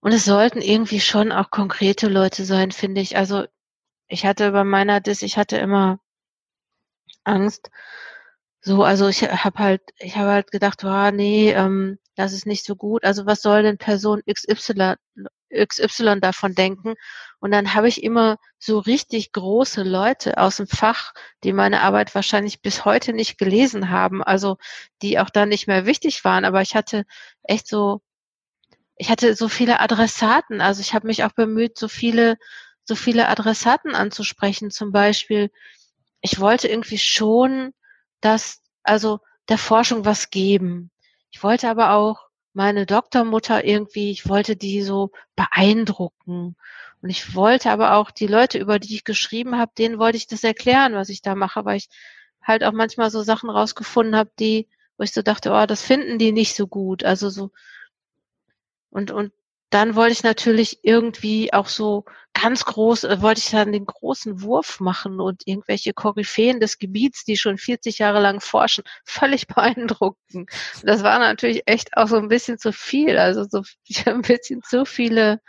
[0.00, 3.16] und es sollten irgendwie schon auch konkrete Leute sein, finde ich.
[3.18, 3.44] Also
[4.08, 6.00] ich hatte bei meiner Dis, ich hatte immer
[7.24, 7.70] Angst.
[8.62, 12.64] So, also ich habe halt, ich habe halt gedacht, oh, nee, ähm, das ist nicht
[12.64, 13.04] so gut.
[13.04, 14.96] Also was soll denn Person XY,
[15.50, 16.94] XY davon denken?
[17.40, 22.14] Und dann habe ich immer so richtig große Leute aus dem Fach, die meine Arbeit
[22.14, 24.58] wahrscheinlich bis heute nicht gelesen haben, also
[25.02, 26.44] die auch dann nicht mehr wichtig waren.
[26.44, 27.04] Aber ich hatte
[27.42, 28.02] echt so,
[28.96, 30.60] ich hatte so viele Adressaten.
[30.60, 32.36] Also ich habe mich auch bemüht, so viele,
[32.84, 34.70] so viele Adressaten anzusprechen.
[34.70, 35.50] Zum Beispiel,
[36.20, 37.72] ich wollte irgendwie schon,
[38.20, 40.90] dass also der Forschung was geben.
[41.30, 46.56] Ich wollte aber auch meine Doktormutter irgendwie, ich wollte die so beeindrucken.
[47.02, 50.26] Und ich wollte aber auch die Leute, über die ich geschrieben habe, denen wollte ich
[50.26, 51.88] das erklären, was ich da mache, weil ich
[52.42, 56.18] halt auch manchmal so Sachen rausgefunden habe, die, wo ich so dachte, oh, das finden
[56.18, 57.04] die nicht so gut.
[57.04, 57.50] Also so
[58.90, 59.32] und und
[59.70, 62.04] dann wollte ich natürlich irgendwie auch so
[62.34, 67.24] ganz groß, äh, wollte ich dann den großen Wurf machen und irgendwelche Koryphäen des Gebiets,
[67.24, 70.46] die schon 40 Jahre lang forschen, völlig beeindrucken.
[70.82, 73.18] Das war natürlich echt auch so ein bisschen zu viel.
[73.18, 73.62] Also so,
[74.06, 75.40] ein bisschen zu viele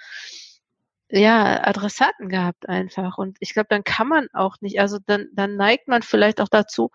[1.09, 3.17] ja, Adressaten gehabt einfach.
[3.17, 6.47] Und ich glaube, dann kann man auch nicht, also dann, dann neigt man vielleicht auch
[6.49, 6.91] dazu,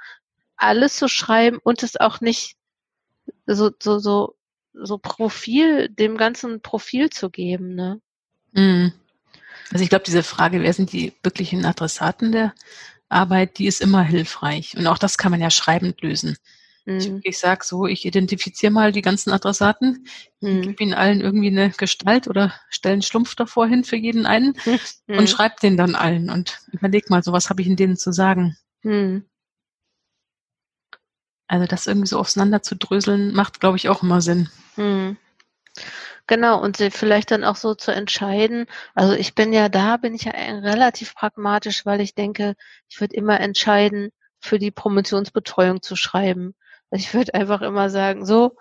[0.57, 2.57] alles zu schreiben und es auch nicht
[3.47, 4.37] so, so, so
[4.83, 8.01] so Profil, dem ganzen Profil zu geben, ne?
[8.53, 8.93] Mhm.
[9.73, 12.55] Also ich glaube, diese Frage, wer sind die wirklichen Adressaten der
[13.09, 14.77] Arbeit, die ist immer hilfreich.
[14.77, 16.37] Und auch das kann man ja schreibend lösen.
[16.85, 16.99] Mhm.
[16.99, 20.07] Ich, ich sage so, ich identifiziere mal die ganzen Adressaten,
[20.41, 20.63] mhm.
[20.63, 24.57] gebe ihnen allen irgendwie eine Gestalt oder stelle einen Schlumpf davor hin für jeden einen
[25.07, 25.19] mhm.
[25.19, 28.13] und schreibe den dann allen und überleg mal, so was habe ich in denen zu
[28.13, 28.57] sagen.
[28.83, 29.25] Mhm.
[31.49, 34.49] Also das irgendwie so auseinander zu dröseln, macht, glaube ich, auch immer Sinn.
[34.75, 35.17] Hm.
[36.27, 38.67] Genau, und vielleicht dann auch so zu entscheiden.
[38.95, 42.55] Also ich bin ja da, bin ich ja relativ pragmatisch, weil ich denke,
[42.89, 46.55] ich würde immer entscheiden, für die Promotionsbetreuung zu schreiben.
[46.91, 48.57] Also ich würde einfach immer sagen, so,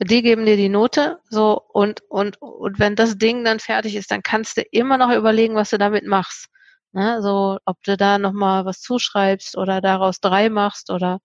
[0.00, 4.10] die geben dir die Note, so, und, und, und wenn das Ding dann fertig ist,
[4.10, 6.48] dann kannst du immer noch überlegen, was du damit machst.
[6.92, 7.22] Ne?
[7.22, 11.20] So, ob du da nochmal was zuschreibst oder daraus drei machst oder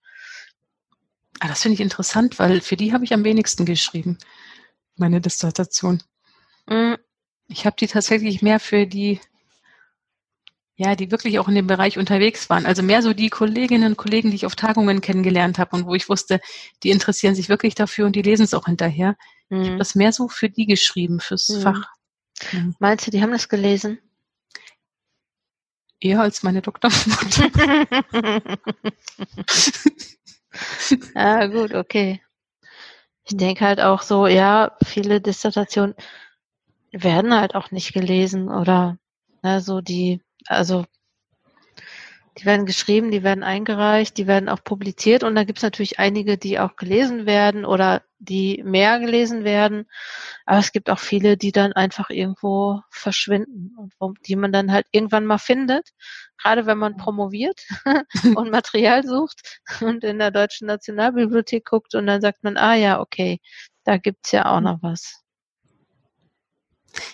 [1.40, 4.18] Ah, das finde ich interessant, weil für die habe ich am wenigsten geschrieben,
[4.96, 6.02] meine Dissertation.
[6.68, 6.98] Mhm.
[7.48, 9.20] Ich habe die tatsächlich mehr für die,
[10.76, 12.66] ja, die wirklich auch in dem Bereich unterwegs waren.
[12.66, 15.94] Also mehr so die Kolleginnen und Kollegen, die ich auf Tagungen kennengelernt habe und wo
[15.94, 16.40] ich wusste,
[16.84, 19.16] die interessieren sich wirklich dafür und die lesen es auch hinterher.
[19.50, 19.62] Mhm.
[19.62, 21.62] Ich habe das mehr so für die geschrieben, fürs mhm.
[21.62, 21.84] Fach.
[22.52, 22.76] Mhm.
[22.80, 24.00] Meinst du, die haben das gelesen?
[26.00, 27.52] Eher als meine Doktormutter.
[31.16, 32.22] ah, gut, okay.
[33.28, 35.96] Ich denke halt auch so, ja, viele Dissertationen
[36.92, 38.98] werden halt auch nicht gelesen oder
[39.44, 40.86] ne, so die, also
[42.38, 46.00] die werden geschrieben, die werden eingereicht, die werden auch publiziert und da gibt es natürlich
[46.00, 49.90] einige, die auch gelesen werden oder die mehr gelesen werden.
[50.46, 54.86] Aber es gibt auch viele, die dann einfach irgendwo verschwinden und die man dann halt
[54.92, 55.90] irgendwann mal findet.
[56.38, 57.62] Gerade wenn man promoviert
[58.36, 63.00] und Material sucht und in der Deutschen Nationalbibliothek guckt und dann sagt man, ah ja,
[63.00, 63.40] okay,
[63.86, 65.25] da gibt's ja auch noch was.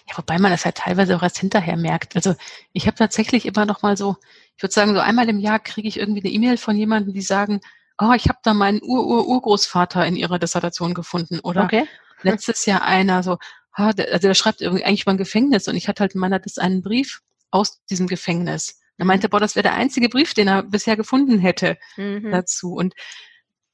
[0.08, 2.16] Ja, wobei man das halt teilweise auch erst hinterher merkt.
[2.16, 2.36] Also
[2.74, 4.16] ich habe tatsächlich immer noch mal so,
[4.58, 7.22] ich würde sagen, so einmal im Jahr kriege ich irgendwie eine E-Mail von jemandem, die
[7.22, 7.62] sagen,
[8.00, 11.40] oh, ich habe da meinen Ur-Ur-Urgroßvater in ihrer Dissertation gefunden.
[11.40, 11.88] Oder okay.
[12.24, 13.38] letztes Jahr einer so,
[13.74, 16.22] ah, der, also der schreibt irgendwie eigentlich mal ein Gefängnis und ich hatte halt in
[16.22, 18.80] meiner das einen Brief aus diesem Gefängnis.
[18.98, 22.32] Er meinte, boah, das wäre der einzige Brief, den er bisher gefunden hätte mhm.
[22.32, 22.74] dazu.
[22.74, 22.94] Und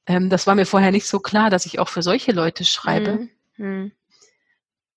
[0.06, 3.28] ähm, das war mir vorher nicht so klar, dass ich auch für solche Leute schreibe.
[3.56, 3.92] Mhm.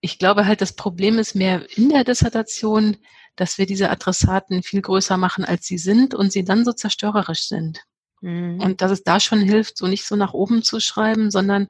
[0.01, 2.97] Ich glaube halt, das Problem ist mehr in der Dissertation,
[3.35, 7.47] dass wir diese Adressaten viel größer machen, als sie sind und sie dann so zerstörerisch
[7.47, 7.83] sind.
[8.21, 8.59] Mhm.
[8.59, 11.67] Und dass es da schon hilft, so nicht so nach oben zu schreiben, sondern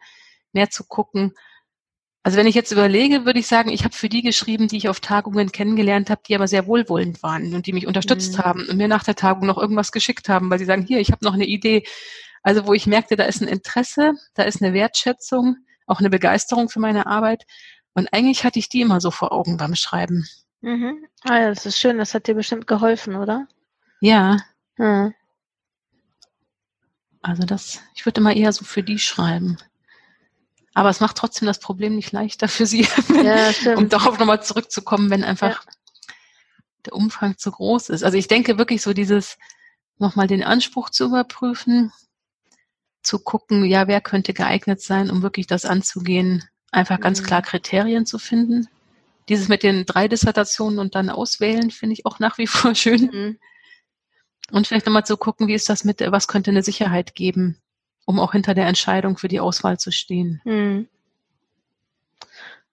[0.54, 1.34] mehr zu gucken.
[2.24, 4.90] Also wenn ich jetzt überlege, würde ich sagen, ich habe für die geschrieben, die ich
[4.90, 8.44] auf Tagungen kennengelernt habe, die aber sehr wohlwollend waren und die mich unterstützt mhm.
[8.44, 11.12] haben und mir nach der Tagung noch irgendwas geschickt haben, weil sie sagen, hier, ich
[11.12, 11.84] habe noch eine Idee.
[12.44, 16.70] Also wo ich merkte, da ist ein Interesse, da ist eine Wertschätzung, auch eine Begeisterung
[16.70, 17.44] für meine Arbeit.
[17.94, 20.28] Und eigentlich hatte ich die immer so vor Augen beim Schreiben.
[20.62, 21.06] Mhm.
[21.24, 23.48] Ah ja, das ist schön, das hat dir bestimmt geholfen, oder?
[24.00, 24.38] Ja.
[24.76, 25.14] Hm.
[27.22, 29.58] Also das, ich würde mal eher so für die schreiben.
[30.74, 32.88] Aber es macht trotzdem das Problem nicht leichter für sie,
[33.24, 35.72] ja, um darauf nochmal zurückzukommen, wenn einfach ja.
[36.86, 38.04] der Umfang zu groß ist.
[38.04, 39.38] Also ich denke wirklich so dieses,
[39.98, 41.92] nochmal den Anspruch zu überprüfen,
[43.04, 47.26] zu gucken, ja, wer könnte geeignet sein, um wirklich das anzugehen, einfach ganz mhm.
[47.26, 48.68] klar Kriterien zu finden.
[49.30, 53.10] Dieses mit den drei Dissertationen und dann auswählen, finde ich auch nach wie vor schön.
[53.12, 53.40] Mhm.
[54.52, 57.58] Und vielleicht nochmal zu gucken, wie ist das mit, was könnte eine Sicherheit geben,
[58.06, 60.42] um auch hinter der Entscheidung für die Auswahl zu stehen.
[60.44, 60.88] Mhm.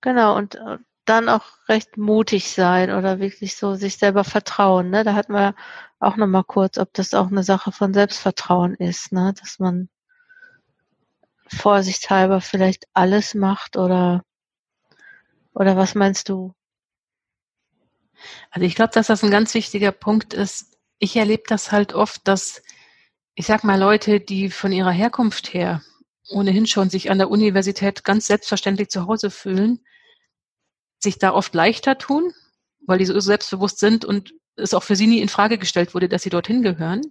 [0.01, 4.91] Genau, und äh, dann auch recht mutig sein oder wirklich so sich selber vertrauen.
[4.91, 5.05] Ne?
[5.05, 5.55] Da hatten wir
[6.01, 9.35] auch nochmal kurz, ob das auch eine Sache von Selbstvertrauen ist, ne?
[9.41, 9.89] dass man
[11.51, 14.25] vorsichtshalber vielleicht alles macht oder
[15.55, 16.55] oder was meinst du?
[18.51, 20.77] Also ich glaube, dass das ein ganz wichtiger Punkt ist.
[20.99, 22.63] Ich erlebe das halt oft, dass
[23.35, 25.83] ich sag mal Leute, die von ihrer Herkunft her
[26.29, 29.81] ohnehin schon sich an der Universität ganz selbstverständlich zu Hause fühlen,
[30.99, 32.33] sich da oft leichter tun,
[32.87, 36.09] weil die so selbstbewusst sind und es auch für sie nie in Frage gestellt wurde,
[36.09, 37.03] dass sie dorthin gehören,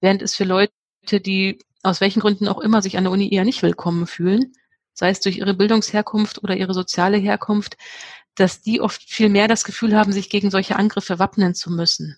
[0.00, 0.72] während es für Leute,
[1.12, 4.52] die aus welchen Gründen auch immer sich an der Uni eher nicht willkommen fühlen,
[4.92, 7.76] sei es durch ihre Bildungsherkunft oder ihre soziale Herkunft,
[8.34, 12.16] dass die oft viel mehr das Gefühl haben, sich gegen solche Angriffe wappnen zu müssen.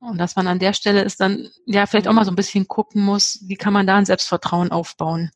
[0.00, 2.68] Und dass man an der Stelle ist dann ja vielleicht auch mal so ein bisschen
[2.68, 5.30] gucken muss, wie kann man da ein Selbstvertrauen aufbauen.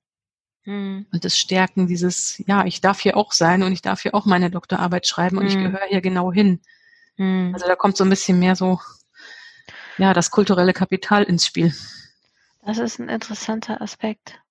[0.65, 1.07] Hm.
[1.11, 4.27] Und das Stärken dieses, ja, ich darf hier auch sein und ich darf hier auch
[4.27, 5.49] meine Doktorarbeit schreiben und hm.
[5.49, 6.61] ich gehöre hier genau hin.
[7.17, 7.53] Hm.
[7.55, 8.79] Also da kommt so ein bisschen mehr so,
[9.97, 11.73] ja, das kulturelle Kapital ins Spiel.
[12.69, 14.43] Das ist ein interessanter Aspekt.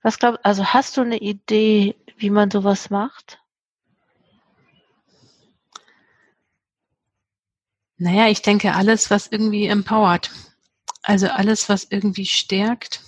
[0.00, 3.38] Was glaubst also hast du eine Idee, wie man sowas macht?
[7.98, 10.30] Naja, ich denke, alles, was irgendwie empowert.
[11.02, 13.02] Also alles, was irgendwie stärkt.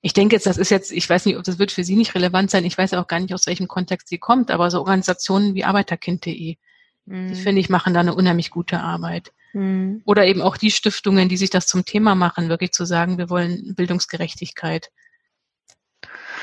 [0.00, 2.14] Ich denke jetzt, das ist jetzt, ich weiß nicht, ob das wird für Sie nicht
[2.14, 2.64] relevant sein.
[2.64, 6.56] Ich weiß auch gar nicht, aus welchem Kontext sie kommt, aber so Organisationen wie Arbeiterkind.de,
[7.04, 7.28] mhm.
[7.28, 9.34] die finde ich, machen da eine unheimlich gute Arbeit.
[9.52, 10.02] Mhm.
[10.04, 13.30] Oder eben auch die Stiftungen, die sich das zum Thema machen, wirklich zu sagen, wir
[13.30, 14.90] wollen Bildungsgerechtigkeit.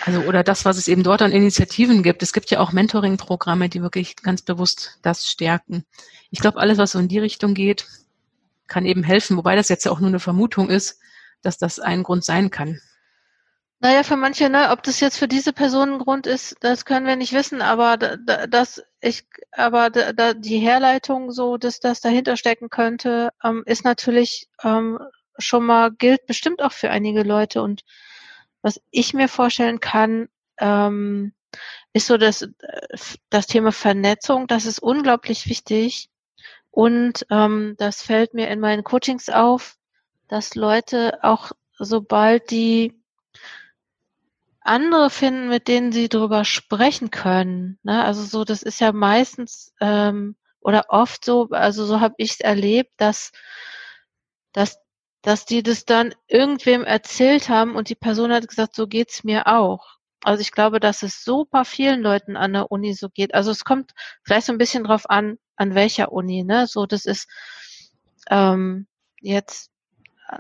[0.06, 2.24] Also, oder das, was es eben dort an Initiativen gibt.
[2.24, 5.86] Es gibt ja auch Mentoring-Programme, die wirklich ganz bewusst das stärken.
[6.32, 7.86] Ich glaube, alles, was so in die Richtung geht,
[8.68, 11.00] kann eben helfen, wobei das jetzt ja auch nur eine Vermutung ist,
[11.42, 12.80] dass das ein Grund sein kann.
[13.82, 17.08] Naja, für manche, ne, ob das jetzt für diese Person ein Grund ist, das können
[17.08, 22.70] wir nicht wissen, aber das ich, aber da, die Herleitung so, dass das dahinter stecken
[22.70, 25.00] könnte, ähm, ist natürlich ähm,
[25.38, 27.62] schon mal gilt bestimmt auch für einige Leute.
[27.62, 27.84] Und
[28.62, 31.34] was ich mir vorstellen kann, ähm,
[31.94, 32.48] ist so das,
[33.30, 36.10] das Thema Vernetzung, das ist unglaublich wichtig.
[36.72, 39.78] Und ähm, das fällt mir in meinen Coachings auf,
[40.28, 42.99] dass Leute auch sobald die
[44.62, 47.80] andere finden, mit denen sie darüber sprechen können.
[47.84, 48.04] Ne?
[48.04, 52.40] Also so, das ist ja meistens ähm, oder oft so, also so habe ich es
[52.40, 53.32] erlebt, dass,
[54.54, 54.80] dass,
[55.22, 59.48] dass die das dann irgendwem erzählt haben und die Person hat gesagt, so geht's mir
[59.48, 60.00] auch.
[60.24, 63.34] Also ich glaube, dass es super vielen Leuten an der Uni so geht.
[63.34, 63.94] Also es kommt
[64.24, 66.68] vielleicht so ein bisschen drauf an, an welcher Uni, ne?
[66.68, 67.30] So, das ist
[68.30, 68.88] ähm,
[69.22, 69.72] jetzt
[70.30, 70.40] äh,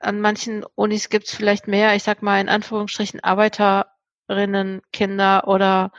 [0.00, 5.92] an manchen Unis gibt es vielleicht mehr, ich sag mal in Anführungsstrichen Arbeiterinnen, Kinder oder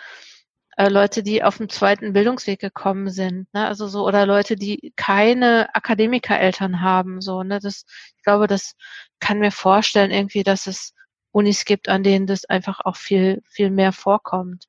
[0.78, 3.68] äh, Leute, die auf dem zweiten Bildungsweg gekommen sind, ne?
[3.68, 7.60] Also so oder Leute, die keine Akademikereltern haben, so ne?
[7.62, 7.86] Das,
[8.18, 8.76] ich glaube, das
[9.20, 10.93] kann mir vorstellen irgendwie, dass es
[11.32, 14.68] Unis gibt, an denen das einfach auch viel viel mehr vorkommt.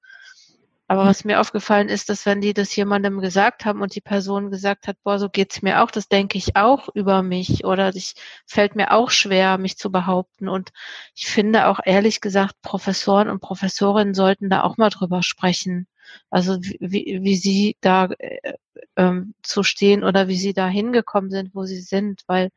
[0.93, 4.51] Aber was mir aufgefallen ist, dass wenn die das jemandem gesagt haben und die Person
[4.51, 8.13] gesagt hat, boah, so geht's mir auch, das denke ich auch über mich oder ich
[8.45, 10.51] fällt mir auch schwer, mich zu behaupten.
[10.51, 10.69] Und
[11.15, 15.87] ich finde auch ehrlich gesagt, Professoren und Professorinnen sollten da auch mal drüber sprechen.
[16.29, 18.53] Also wie, wie sie da äh,
[18.97, 22.51] ähm, zu stehen oder wie sie da hingekommen sind, wo sie sind, weil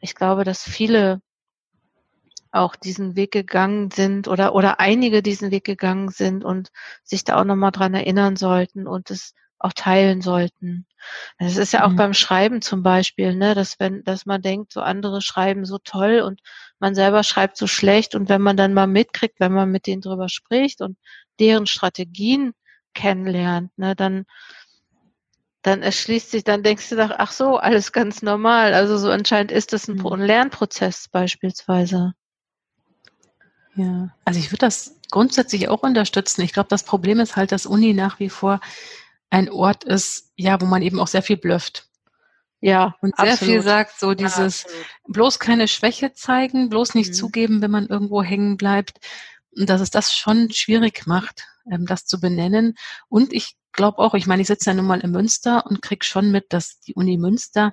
[0.00, 1.22] ich glaube, dass viele
[2.52, 6.70] auch diesen Weg gegangen sind oder, oder einige diesen Weg gegangen sind und
[7.02, 10.86] sich da auch nochmal dran erinnern sollten und es auch teilen sollten.
[11.38, 11.96] Das ist ja auch mhm.
[11.96, 16.20] beim Schreiben zum Beispiel, ne, dass wenn, dass man denkt, so andere schreiben so toll
[16.20, 16.40] und
[16.78, 20.02] man selber schreibt so schlecht und wenn man dann mal mitkriegt, wenn man mit denen
[20.02, 20.98] drüber spricht und
[21.38, 22.54] deren Strategien
[22.94, 24.26] kennenlernt, ne, dann
[25.62, 28.74] dann erschließt sich, dann denkst du doch, ach so, alles ganz normal.
[28.74, 30.06] Also so anscheinend ist das ein, mhm.
[30.06, 32.14] ein Lernprozess beispielsweise.
[33.74, 36.42] Ja, also ich würde das grundsätzlich auch unterstützen.
[36.42, 38.60] Ich glaube, das Problem ist halt, dass Uni nach wie vor
[39.30, 41.88] ein Ort ist, ja, wo man eben auch sehr viel blöfft.
[42.60, 42.94] Ja.
[43.00, 43.54] Und sehr absolut.
[43.54, 44.68] viel sagt, so dieses ja,
[45.08, 47.14] bloß keine Schwäche zeigen, bloß nicht mhm.
[47.14, 48.98] zugeben, wenn man irgendwo hängen bleibt.
[49.56, 52.74] Und dass es das schon schwierig macht, ähm, das zu benennen.
[53.08, 56.04] Und ich glaube auch, ich meine, ich sitze ja nun mal in Münster und krieg
[56.04, 57.72] schon mit, dass die Uni Münster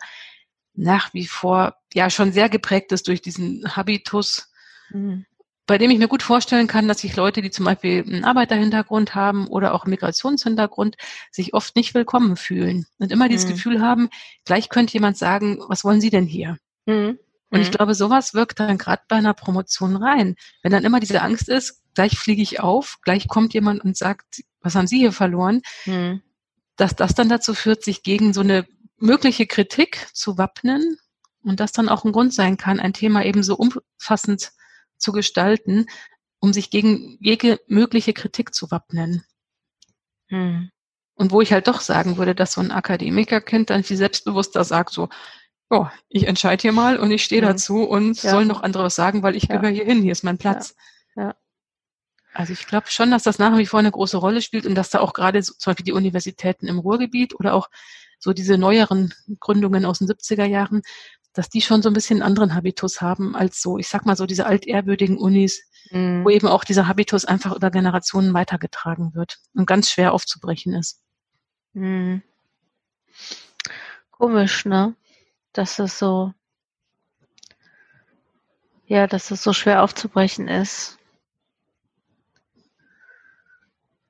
[0.73, 4.49] nach wie vor ja schon sehr geprägt ist durch diesen Habitus,
[4.91, 5.25] mhm
[5.69, 9.13] bei dem ich mir gut vorstellen kann, dass sich Leute, die zum Beispiel einen Arbeiterhintergrund
[9.13, 10.97] haben oder auch einen Migrationshintergrund,
[11.29, 13.51] sich oft nicht willkommen fühlen und immer dieses mhm.
[13.51, 14.09] Gefühl haben,
[14.45, 16.57] gleich könnte jemand sagen, was wollen Sie denn hier?
[16.87, 17.19] Mhm.
[17.51, 17.73] Und ich mhm.
[17.73, 20.37] glaube, sowas wirkt dann gerade bei einer Promotion rein.
[20.63, 24.41] Wenn dann immer diese Angst ist, gleich fliege ich auf, gleich kommt jemand und sagt,
[24.61, 25.61] was haben Sie hier verloren?
[25.85, 26.23] Mhm.
[26.77, 28.65] Dass das dann dazu führt, sich gegen so eine
[28.97, 30.97] mögliche Kritik zu wappnen
[31.43, 34.49] und das dann auch ein Grund sein kann, ein Thema eben so umfassend
[34.99, 35.87] zu gestalten,
[36.39, 39.23] um sich gegen jede mögliche Kritik zu wappnen.
[40.27, 40.69] Hm.
[41.15, 44.91] Und wo ich halt doch sagen würde, dass so ein Akademikerkind dann viel selbstbewusster sagt,
[44.91, 45.09] so,
[45.69, 47.49] oh, ich entscheide hier mal und ich stehe hm.
[47.49, 48.31] dazu und ja.
[48.31, 49.57] soll noch andere was sagen, weil ich ja.
[49.57, 50.75] gehöre hier hin, hier ist mein Platz.
[51.15, 51.23] Ja.
[51.23, 51.35] ja.
[52.33, 54.91] Also ich glaube schon, dass das nach wie vor eine große Rolle spielt und dass
[54.91, 57.69] da auch gerade so, zum Beispiel die Universitäten im Ruhrgebiet oder auch
[58.19, 60.83] so diese neueren Gründungen aus den 70er Jahren,
[61.33, 64.25] dass die schon so ein bisschen anderen Habitus haben als so, ich sag mal so
[64.25, 65.61] diese altehrwürdigen Unis,
[65.91, 66.23] mhm.
[66.23, 71.01] wo eben auch dieser Habitus einfach über Generationen weitergetragen wird und ganz schwer aufzubrechen ist.
[71.73, 72.23] Mhm.
[74.11, 74.95] Komisch, ne?
[75.53, 76.33] Dass es so,
[78.85, 80.97] ja, dass es so schwer aufzubrechen ist.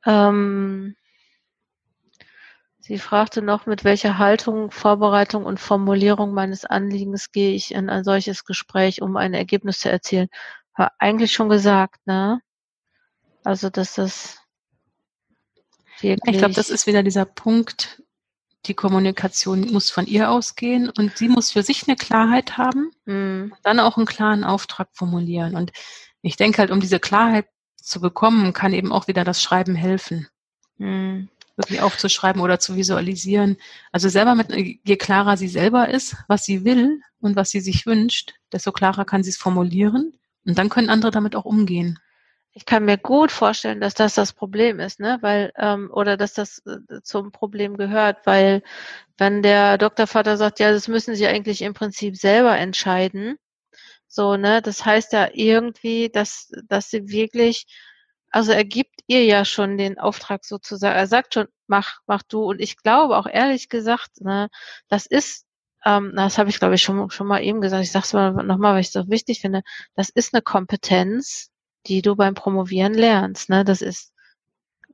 [0.06, 0.96] Ähm,
[2.90, 8.04] Sie fragte noch, mit welcher Haltung, Vorbereitung und Formulierung meines Anliegens gehe ich in ein
[8.04, 10.28] solches Gespräch, um ein Ergebnis zu erzielen.
[10.76, 12.42] War eigentlich schon gesagt, ne?
[13.44, 14.40] Also, dass das
[16.02, 16.34] wirklich.
[16.34, 18.02] Ich glaube, das ist wieder dieser Punkt,
[18.66, 23.54] die Kommunikation muss von ihr ausgehen und sie muss für sich eine Klarheit haben, mhm.
[23.62, 25.56] dann auch einen klaren Auftrag formulieren.
[25.56, 25.74] Und
[26.24, 30.28] ich denke halt, um diese Klarheit zu bekommen, kann eben auch wieder das Schreiben helfen.
[30.80, 31.30] Mhm
[31.60, 33.58] wirklich aufzuschreiben oder zu visualisieren.
[33.92, 37.86] Also selber mit, je klarer sie selber ist, was sie will und was sie sich
[37.86, 40.14] wünscht, desto klarer kann sie es formulieren
[40.46, 42.00] und dann können andere damit auch umgehen.
[42.54, 45.20] Ich kann mir gut vorstellen, dass das das Problem ist, ne?
[45.22, 48.64] Weil ähm, oder dass das äh, zum Problem gehört, weil
[49.18, 53.38] wenn der Doktorvater sagt, ja, das müssen Sie eigentlich im Prinzip selber entscheiden,
[54.08, 57.68] so ne, das heißt ja irgendwie, dass dass Sie wirklich
[58.32, 60.96] also er gibt ihr ja schon den Auftrag sozusagen.
[60.96, 62.44] Er sagt schon, mach, mach du.
[62.44, 64.50] Und ich glaube auch ehrlich gesagt, ne,
[64.88, 65.46] das ist,
[65.86, 67.84] ähm, das habe ich glaube ich schon, schon mal eben gesagt.
[67.84, 69.64] Ich sage es mal nochmal, weil ich es so wichtig finde.
[69.96, 71.52] Das ist eine Kompetenz,
[71.88, 73.50] die du beim Promovieren lernst.
[73.50, 73.66] Ne?
[73.66, 74.14] Das ist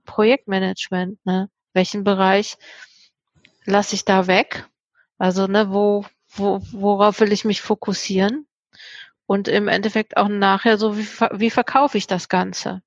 [0.06, 1.20] Projektmanagement.
[1.26, 1.50] Ne?
[1.74, 2.58] Welchen Bereich
[3.66, 4.70] lasse ich da weg?
[5.18, 8.48] Also ne, wo, wo, worauf will ich mich fokussieren?
[9.28, 12.82] Und im Endeffekt auch nachher so, wie, wie verkaufe ich das Ganze?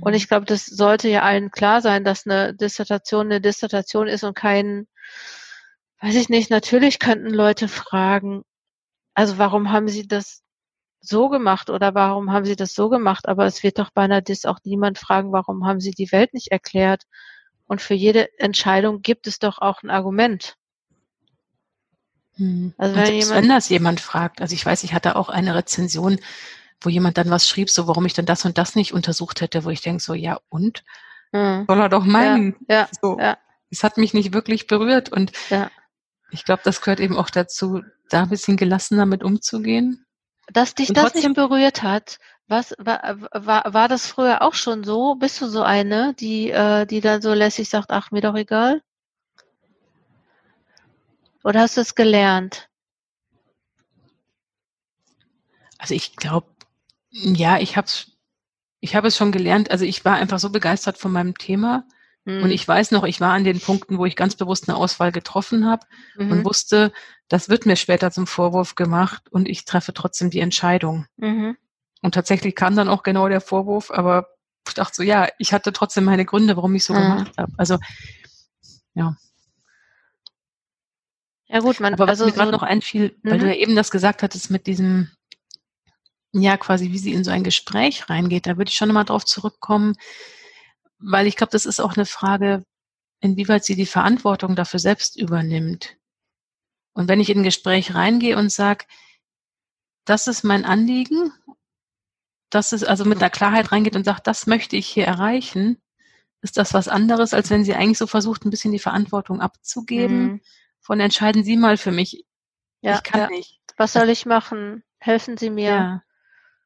[0.00, 4.24] Und ich glaube, das sollte ja allen klar sein, dass eine Dissertation eine Dissertation ist
[4.24, 4.86] und kein,
[6.00, 8.42] weiß ich nicht, natürlich könnten Leute fragen,
[9.14, 10.42] also warum haben sie das
[11.00, 13.26] so gemacht oder warum haben sie das so gemacht?
[13.26, 16.34] Aber es wird doch bei einer Dis auch niemand fragen, warum haben sie die Welt
[16.34, 17.04] nicht erklärt?
[17.66, 20.56] Und für jede Entscheidung gibt es doch auch ein Argument.
[22.36, 22.74] Hm.
[22.76, 26.18] Also wenn, jemand, wenn das jemand fragt, also ich weiß, ich hatte auch eine Rezension
[26.80, 29.64] wo jemand dann was schrieb, so warum ich denn das und das nicht untersucht hätte,
[29.64, 30.84] wo ich denke so, ja und?
[31.32, 31.64] Mhm.
[31.68, 32.56] Soll er doch meinen.
[32.68, 33.38] Ja, ja, so, ja.
[33.70, 35.70] Es hat mich nicht wirklich berührt und ja.
[36.30, 40.04] ich glaube, das gehört eben auch dazu, da ein bisschen gelassener mit umzugehen.
[40.52, 42.18] Dass dich und das nicht berührt hat,
[42.48, 45.14] was war, war, war das früher auch schon so?
[45.14, 48.82] Bist du so eine, die, äh, die dann so lässig sagt, ach, mir doch egal?
[51.44, 52.68] Oder hast du es gelernt?
[55.78, 56.48] Also ich glaube,
[57.10, 57.88] ja, ich habe
[58.80, 59.70] ich hab es schon gelernt.
[59.70, 61.84] Also ich war einfach so begeistert von meinem Thema.
[62.24, 62.42] Mhm.
[62.42, 65.12] Und ich weiß noch, ich war an den Punkten, wo ich ganz bewusst eine Auswahl
[65.12, 65.86] getroffen habe
[66.16, 66.32] mhm.
[66.32, 66.92] und wusste,
[67.28, 71.06] das wird mir später zum Vorwurf gemacht und ich treffe trotzdem die Entscheidung.
[71.16, 71.56] Mhm.
[72.02, 74.28] Und tatsächlich kam dann auch genau der Vorwurf, aber
[74.66, 77.52] ich dachte so, ja, ich hatte trotzdem meine Gründe, warum ich so gemacht habe.
[77.56, 77.78] Also
[78.94, 79.16] ja.
[81.46, 83.50] Ja gut, man aber was also mir gerade so noch einfiel, weil du mhm.
[83.50, 85.10] ja eben das gesagt hattest mit diesem,
[86.32, 89.24] ja quasi, wie sie in so ein Gespräch reingeht, da würde ich schon nochmal drauf
[89.24, 89.96] zurückkommen,
[90.98, 92.64] weil ich glaube, das ist auch eine Frage,
[93.20, 95.96] inwieweit sie die Verantwortung dafür selbst übernimmt.
[96.92, 98.84] Und wenn ich in ein Gespräch reingehe und sage,
[100.04, 101.32] das ist mein Anliegen,
[102.50, 105.80] das ist also mit einer Klarheit reingeht und sagt, das möchte ich hier erreichen,
[106.42, 110.22] ist das was anderes, als wenn sie eigentlich so versucht, ein bisschen die Verantwortung abzugeben.
[110.22, 110.40] Mhm.
[110.80, 112.24] Von entscheiden Sie mal für mich.
[112.80, 113.28] Ja, ich kann ja.
[113.28, 113.60] nicht.
[113.76, 114.82] Was soll ich machen?
[114.98, 115.70] Helfen Sie mir.
[115.70, 116.02] Ja.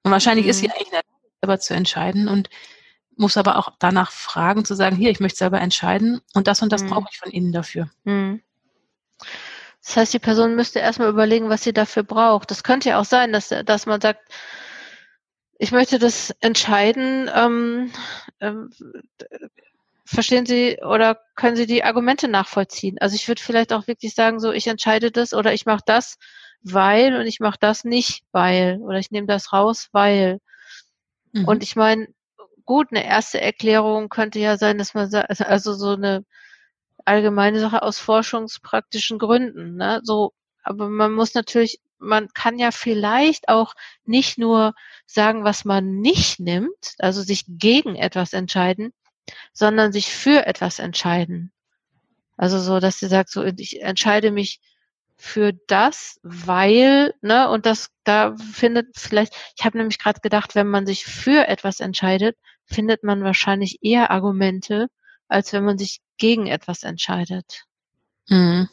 [0.04, 0.50] Und wahrscheinlich mhm.
[0.50, 0.72] ist sie mhm.
[0.72, 1.02] eigentlich
[1.42, 2.48] selber zu entscheiden und
[3.16, 6.72] muss aber auch danach fragen, zu sagen, hier, ich möchte selber entscheiden und das und
[6.72, 6.90] das mhm.
[6.90, 7.90] brauche ich von Ihnen dafür.
[8.04, 8.42] Mhm.
[9.84, 12.50] Das heißt, die Person müsste erstmal überlegen, was sie dafür braucht.
[12.50, 14.28] Das könnte ja auch sein, dass, dass man sagt,
[15.58, 17.30] ich möchte das entscheiden.
[17.34, 17.92] Ähm,
[18.40, 18.70] ähm,
[20.06, 22.96] verstehen Sie oder können Sie die Argumente nachvollziehen?
[23.00, 26.16] Also ich würde vielleicht auch wirklich sagen, so ich entscheide das oder ich mache das,
[26.64, 30.40] weil und ich mache das nicht, weil oder ich nehme das raus, weil.
[31.32, 31.46] Mhm.
[31.46, 32.08] Und ich meine,
[32.64, 36.24] gut, eine erste Erklärung könnte ja sein, dass man sagt, also so eine
[37.04, 39.76] allgemeine Sache aus forschungspraktischen Gründen.
[39.76, 40.00] Ne?
[40.02, 44.74] So, aber man muss natürlich, man kann ja vielleicht auch nicht nur
[45.06, 48.92] sagen, was man nicht nimmt, also sich gegen etwas entscheiden,
[49.52, 51.52] sondern sich für etwas entscheiden.
[52.36, 54.60] Also so, dass sie sagt, so ich entscheide mich
[55.16, 60.68] für das, weil, ne, und das da findet vielleicht, ich habe nämlich gerade gedacht, wenn
[60.68, 62.36] man sich für etwas entscheidet,
[62.66, 64.88] findet man wahrscheinlich eher Argumente,
[65.28, 67.64] als wenn man sich gegen etwas entscheidet.
[68.28, 68.68] Mhm.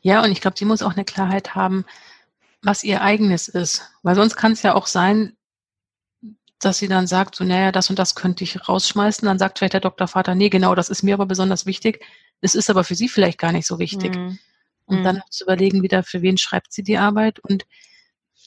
[0.00, 1.84] Ja, und ich glaube, sie muss auch eine Klarheit haben,
[2.62, 3.82] was ihr eigenes ist.
[4.02, 5.36] Weil sonst kann es ja auch sein,
[6.58, 9.26] dass sie dann sagt, so, naja, das und das könnte ich rausschmeißen.
[9.26, 12.04] Dann sagt vielleicht der Doktorvater, nee, genau, das ist mir aber besonders wichtig.
[12.40, 14.16] Es ist aber für sie vielleicht gar nicht so wichtig.
[14.16, 14.38] Mhm.
[14.86, 15.22] Und dann mhm.
[15.30, 17.66] zu überlegen wieder, für wen schreibt sie die Arbeit und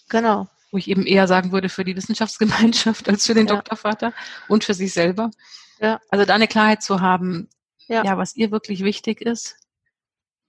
[0.10, 0.48] genau.
[0.72, 3.56] Wo ich eben eher sagen würde, für die Wissenschaftsgemeinschaft als für den ja.
[3.56, 4.14] Doktorvater
[4.48, 5.32] und für sich selber.
[5.80, 6.00] Ja.
[6.10, 7.50] Also da eine Klarheit zu haben,
[7.88, 8.04] ja.
[8.04, 9.58] ja, was ihr wirklich wichtig ist.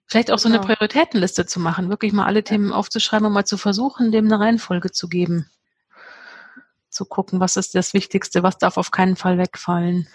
[0.07, 0.61] Vielleicht auch so genau.
[0.61, 4.41] eine Prioritätenliste zu machen, wirklich mal alle Themen aufzuschreiben und mal zu versuchen, dem eine
[4.41, 5.49] Reihenfolge zu geben.
[6.91, 10.09] Zu gucken, was ist das Wichtigste, was darf auf keinen Fall wegfallen.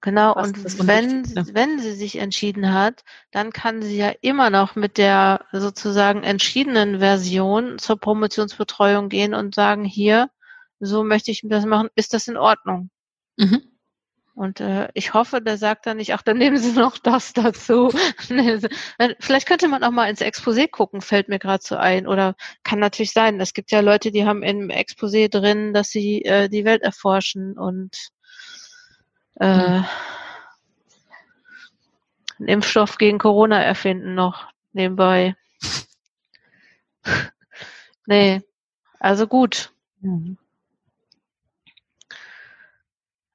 [0.00, 1.24] Genau, was und wenn,
[1.54, 7.00] wenn sie sich entschieden hat, dann kann sie ja immer noch mit der sozusagen entschiedenen
[7.00, 10.30] Version zur Promotionsbetreuung gehen und sagen, hier,
[10.78, 12.90] so möchte ich das machen, ist das in Ordnung?
[13.36, 13.62] Mhm.
[14.38, 17.90] Und äh, ich hoffe, der sagt dann nicht, ach, dann nehmen Sie noch das dazu.
[19.18, 22.06] Vielleicht könnte man auch mal ins Exposé gucken, fällt mir gerade so ein.
[22.06, 23.40] Oder kann natürlich sein.
[23.40, 27.58] Es gibt ja Leute, die haben im Exposé drin, dass sie äh, die Welt erforschen
[27.58, 28.10] und
[29.40, 29.84] äh, hm.
[32.38, 35.36] einen Impfstoff gegen Corona erfinden noch nebenbei.
[38.06, 38.42] nee,
[39.00, 39.72] also gut.
[40.00, 40.38] Mhm.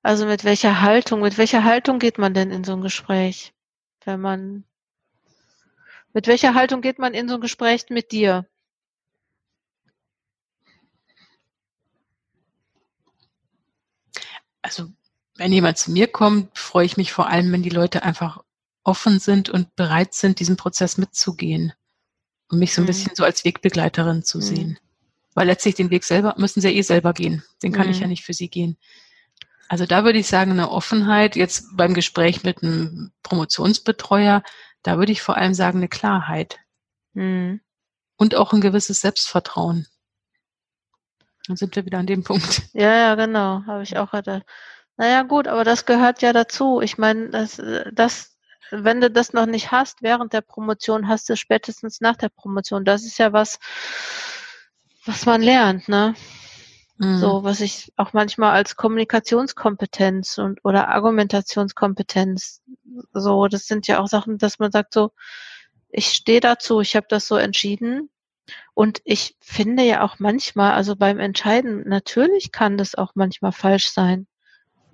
[0.03, 3.53] Also mit welcher Haltung, mit welcher Haltung geht man denn in so ein Gespräch?
[4.03, 4.65] Wenn man,
[6.13, 8.45] mit welcher Haltung geht man in so ein Gespräch mit dir?
[14.61, 14.89] Also,
[15.35, 18.43] wenn jemand zu mir kommt, freue ich mich vor allem, wenn die Leute einfach
[18.83, 21.73] offen sind und bereit sind, diesen Prozess mitzugehen
[22.49, 22.87] und mich so ein mhm.
[22.87, 24.41] bisschen so als Wegbegleiterin zu mhm.
[24.41, 24.79] sehen.
[25.33, 27.43] Weil letztlich den Weg selber müssen sie ja eh selber gehen.
[27.63, 27.93] Den kann mhm.
[27.93, 28.77] ich ja nicht für sie gehen.
[29.67, 34.43] Also da würde ich sagen, eine Offenheit, jetzt beim Gespräch mit einem Promotionsbetreuer,
[34.83, 36.59] da würde ich vor allem sagen, eine Klarheit.
[37.13, 37.61] Mhm.
[38.17, 39.87] Und auch ein gewisses Selbstvertrauen.
[41.47, 42.61] Dann sind wir wieder an dem Punkt.
[42.73, 44.43] Ja, ja, genau, habe ich auch gedacht.
[44.97, 46.81] Naja, gut, aber das gehört ja dazu.
[46.81, 48.37] Ich meine, das, das,
[48.71, 52.85] wenn du das noch nicht hast während der Promotion, hast du spätestens nach der Promotion.
[52.85, 53.59] Das ist ja was,
[55.05, 56.13] was man lernt, ne?
[56.97, 57.17] Mhm.
[57.17, 62.61] So, was ich auch manchmal als Kommunikationskompetenz und oder Argumentationskompetenz,
[63.13, 65.11] so, das sind ja auch Sachen, dass man sagt so,
[65.89, 68.09] ich stehe dazu, ich habe das so entschieden.
[68.73, 73.89] Und ich finde ja auch manchmal, also beim Entscheiden, natürlich kann das auch manchmal falsch
[73.89, 74.27] sein.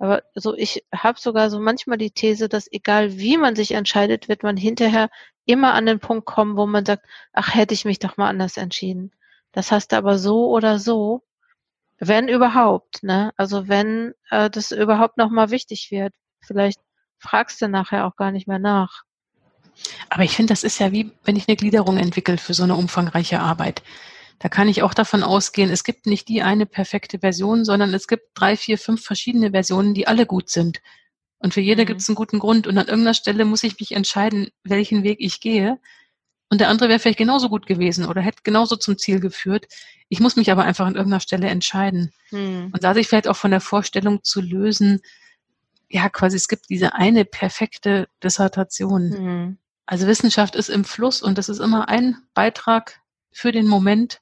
[0.00, 4.28] Aber so, ich habe sogar so manchmal die These, dass egal wie man sich entscheidet,
[4.28, 5.10] wird man hinterher
[5.44, 8.56] immer an den Punkt kommen, wo man sagt, ach, hätte ich mich doch mal anders
[8.56, 9.12] entschieden.
[9.52, 11.22] Das hast du aber so oder so.
[11.98, 13.32] Wenn überhaupt, ne?
[13.36, 16.14] Also wenn äh, das überhaupt nochmal wichtig wird.
[16.40, 16.80] Vielleicht
[17.18, 19.02] fragst du nachher auch gar nicht mehr nach.
[20.08, 22.74] Aber ich finde, das ist ja wie, wenn ich eine Gliederung entwickle für so eine
[22.74, 23.82] umfangreiche Arbeit.
[24.40, 28.08] Da kann ich auch davon ausgehen, es gibt nicht die eine perfekte Version, sondern es
[28.08, 30.80] gibt drei, vier, fünf verschiedene Versionen, die alle gut sind.
[31.38, 31.86] Und für jede mhm.
[31.86, 32.66] gibt es einen guten Grund.
[32.66, 35.78] Und an irgendeiner Stelle muss ich mich entscheiden, welchen Weg ich gehe.
[36.48, 39.66] Und der andere wäre vielleicht genauso gut gewesen oder hätte genauso zum Ziel geführt.
[40.08, 42.10] Ich muss mich aber einfach an irgendeiner Stelle entscheiden.
[42.30, 42.70] Mhm.
[42.72, 45.02] Und da sich vielleicht auch von der Vorstellung zu lösen,
[45.90, 49.08] ja, quasi es gibt diese eine perfekte Dissertation.
[49.08, 49.58] Mhm.
[49.84, 53.00] Also Wissenschaft ist im Fluss und das ist immer ein Beitrag
[53.32, 54.20] für den Moment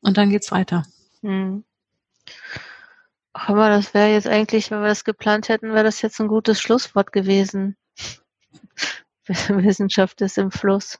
[0.00, 0.84] und dann geht's weiter.
[1.22, 1.64] Mhm.
[3.32, 6.60] Aber das wäre jetzt eigentlich, wenn wir das geplant hätten, wäre das jetzt ein gutes
[6.60, 7.76] Schlusswort gewesen.
[9.26, 10.98] Wissenschaft ist im Fluss.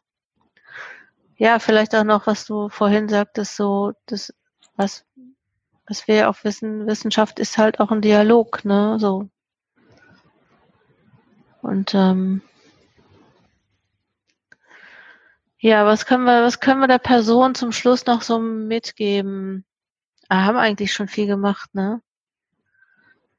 [1.36, 4.32] Ja, vielleicht auch noch, was du vorhin sagtest, so, das,
[4.76, 5.04] was,
[5.88, 9.28] was wir auch wissen, Wissenschaft ist halt auch ein Dialog, ne, so.
[11.62, 12.42] Und, ähm,
[15.60, 19.66] ja, was können wir, was können wir der Person zum Schluss noch so mitgeben?
[20.28, 22.00] Wir haben eigentlich schon viel gemacht, ne?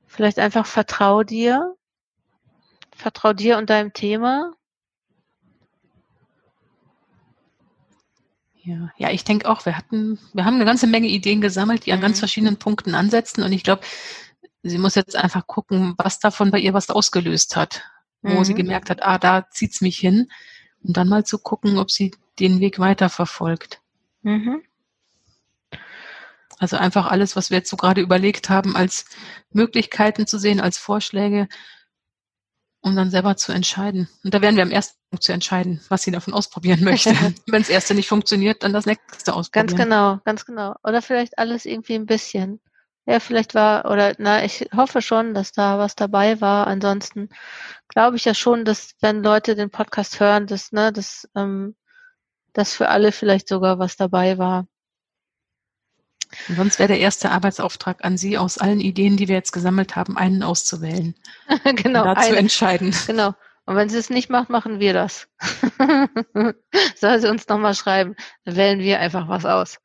[0.06, 1.76] Vielleicht einfach vertrau dir.
[2.96, 4.54] Vertrau dir und deinem Thema.
[8.64, 11.94] Ja, ja, ich denke auch, wir hatten, wir haben eine ganze Menge Ideen gesammelt, die
[11.94, 12.20] an ganz mhm.
[12.20, 13.42] verschiedenen Punkten ansetzen.
[13.42, 13.82] Und ich glaube,
[14.62, 17.82] sie muss jetzt einfach gucken, was davon bei ihr was ausgelöst hat.
[18.22, 18.44] Wo mhm.
[18.44, 20.28] sie gemerkt hat, ah, da zieht's mich hin.
[20.84, 23.82] Und dann mal zu gucken, ob sie den Weg weiterverfolgt.
[24.24, 24.62] Mhm.
[26.60, 29.06] Also einfach alles, was wir jetzt so gerade überlegt haben, als
[29.52, 31.48] Möglichkeiten zu sehen, als Vorschläge,
[32.82, 34.08] um dann selber zu entscheiden.
[34.24, 37.12] Und da werden wir am ersten Punkt zu entscheiden, was sie davon ausprobieren möchte.
[37.48, 39.68] Wenn das erste nicht funktioniert, dann das nächste ausprobieren.
[39.68, 40.76] Ganz genau, ganz genau.
[40.84, 42.60] Oder vielleicht alles irgendwie ein bisschen.
[43.08, 46.68] Ja, vielleicht war, oder na, ich hoffe schon, dass da was dabei war.
[46.68, 47.30] Ansonsten
[47.92, 51.76] glaube ich ja schon, dass wenn Leute den Podcast hören, dass, ne, dass, ähm,
[52.54, 54.66] dass für alle vielleicht sogar was dabei war.
[56.48, 59.98] Und sonst wäre der erste Arbeitsauftrag an Sie, aus allen Ideen, die wir jetzt gesammelt
[59.98, 61.14] haben, einen auszuwählen.
[61.76, 62.06] genau.
[62.06, 62.96] Da zu entscheiden.
[63.06, 63.34] Genau.
[63.66, 65.28] Und wenn sie es nicht macht, machen wir das.
[66.96, 68.16] Soll sie uns nochmal schreiben.
[68.46, 69.80] Dann wählen wir einfach was aus.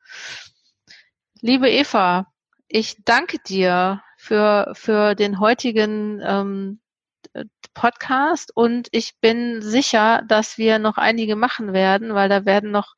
[1.41, 2.27] Liebe Eva,
[2.67, 6.79] ich danke dir für, für den heutigen ähm,
[7.77, 12.95] Podcast und ich bin sicher, dass wir noch einige machen werden, weil da werden noch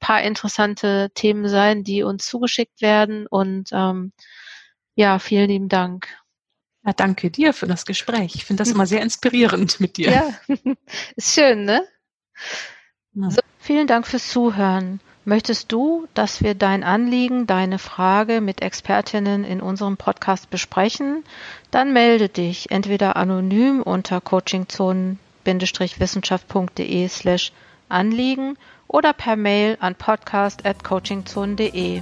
[0.00, 3.26] paar interessante Themen sein, die uns zugeschickt werden.
[3.26, 4.12] Und ähm,
[4.94, 6.08] ja, vielen lieben Dank.
[6.84, 8.34] Ja, danke dir für das Gespräch.
[8.34, 10.10] Ich finde das immer sehr inspirierend mit dir.
[10.10, 10.56] Ja,
[11.16, 11.86] ist schön, ne?
[13.14, 13.30] Ja.
[13.30, 13.40] So.
[13.58, 15.00] Vielen Dank fürs Zuhören.
[15.28, 21.22] Möchtest du, dass wir dein Anliegen, deine Frage mit Expertinnen in unserem Podcast besprechen?
[21.70, 27.52] Dann melde dich entweder anonym unter coachingzonen-wissenschaft.de slash
[27.90, 28.56] Anliegen
[28.86, 32.00] oder per Mail an podcast.coachingzone.de.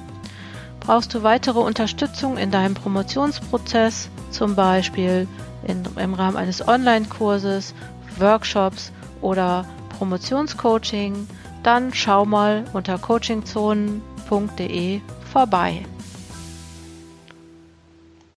[0.78, 5.26] Brauchst du weitere Unterstützung in deinem Promotionsprozess, zum Beispiel
[5.66, 7.74] in, im Rahmen eines Online-Kurses,
[8.20, 9.66] Workshops oder
[9.98, 11.26] Promotionscoaching,
[11.66, 15.00] dann schau mal unter coachingzonen.de
[15.32, 15.84] vorbei.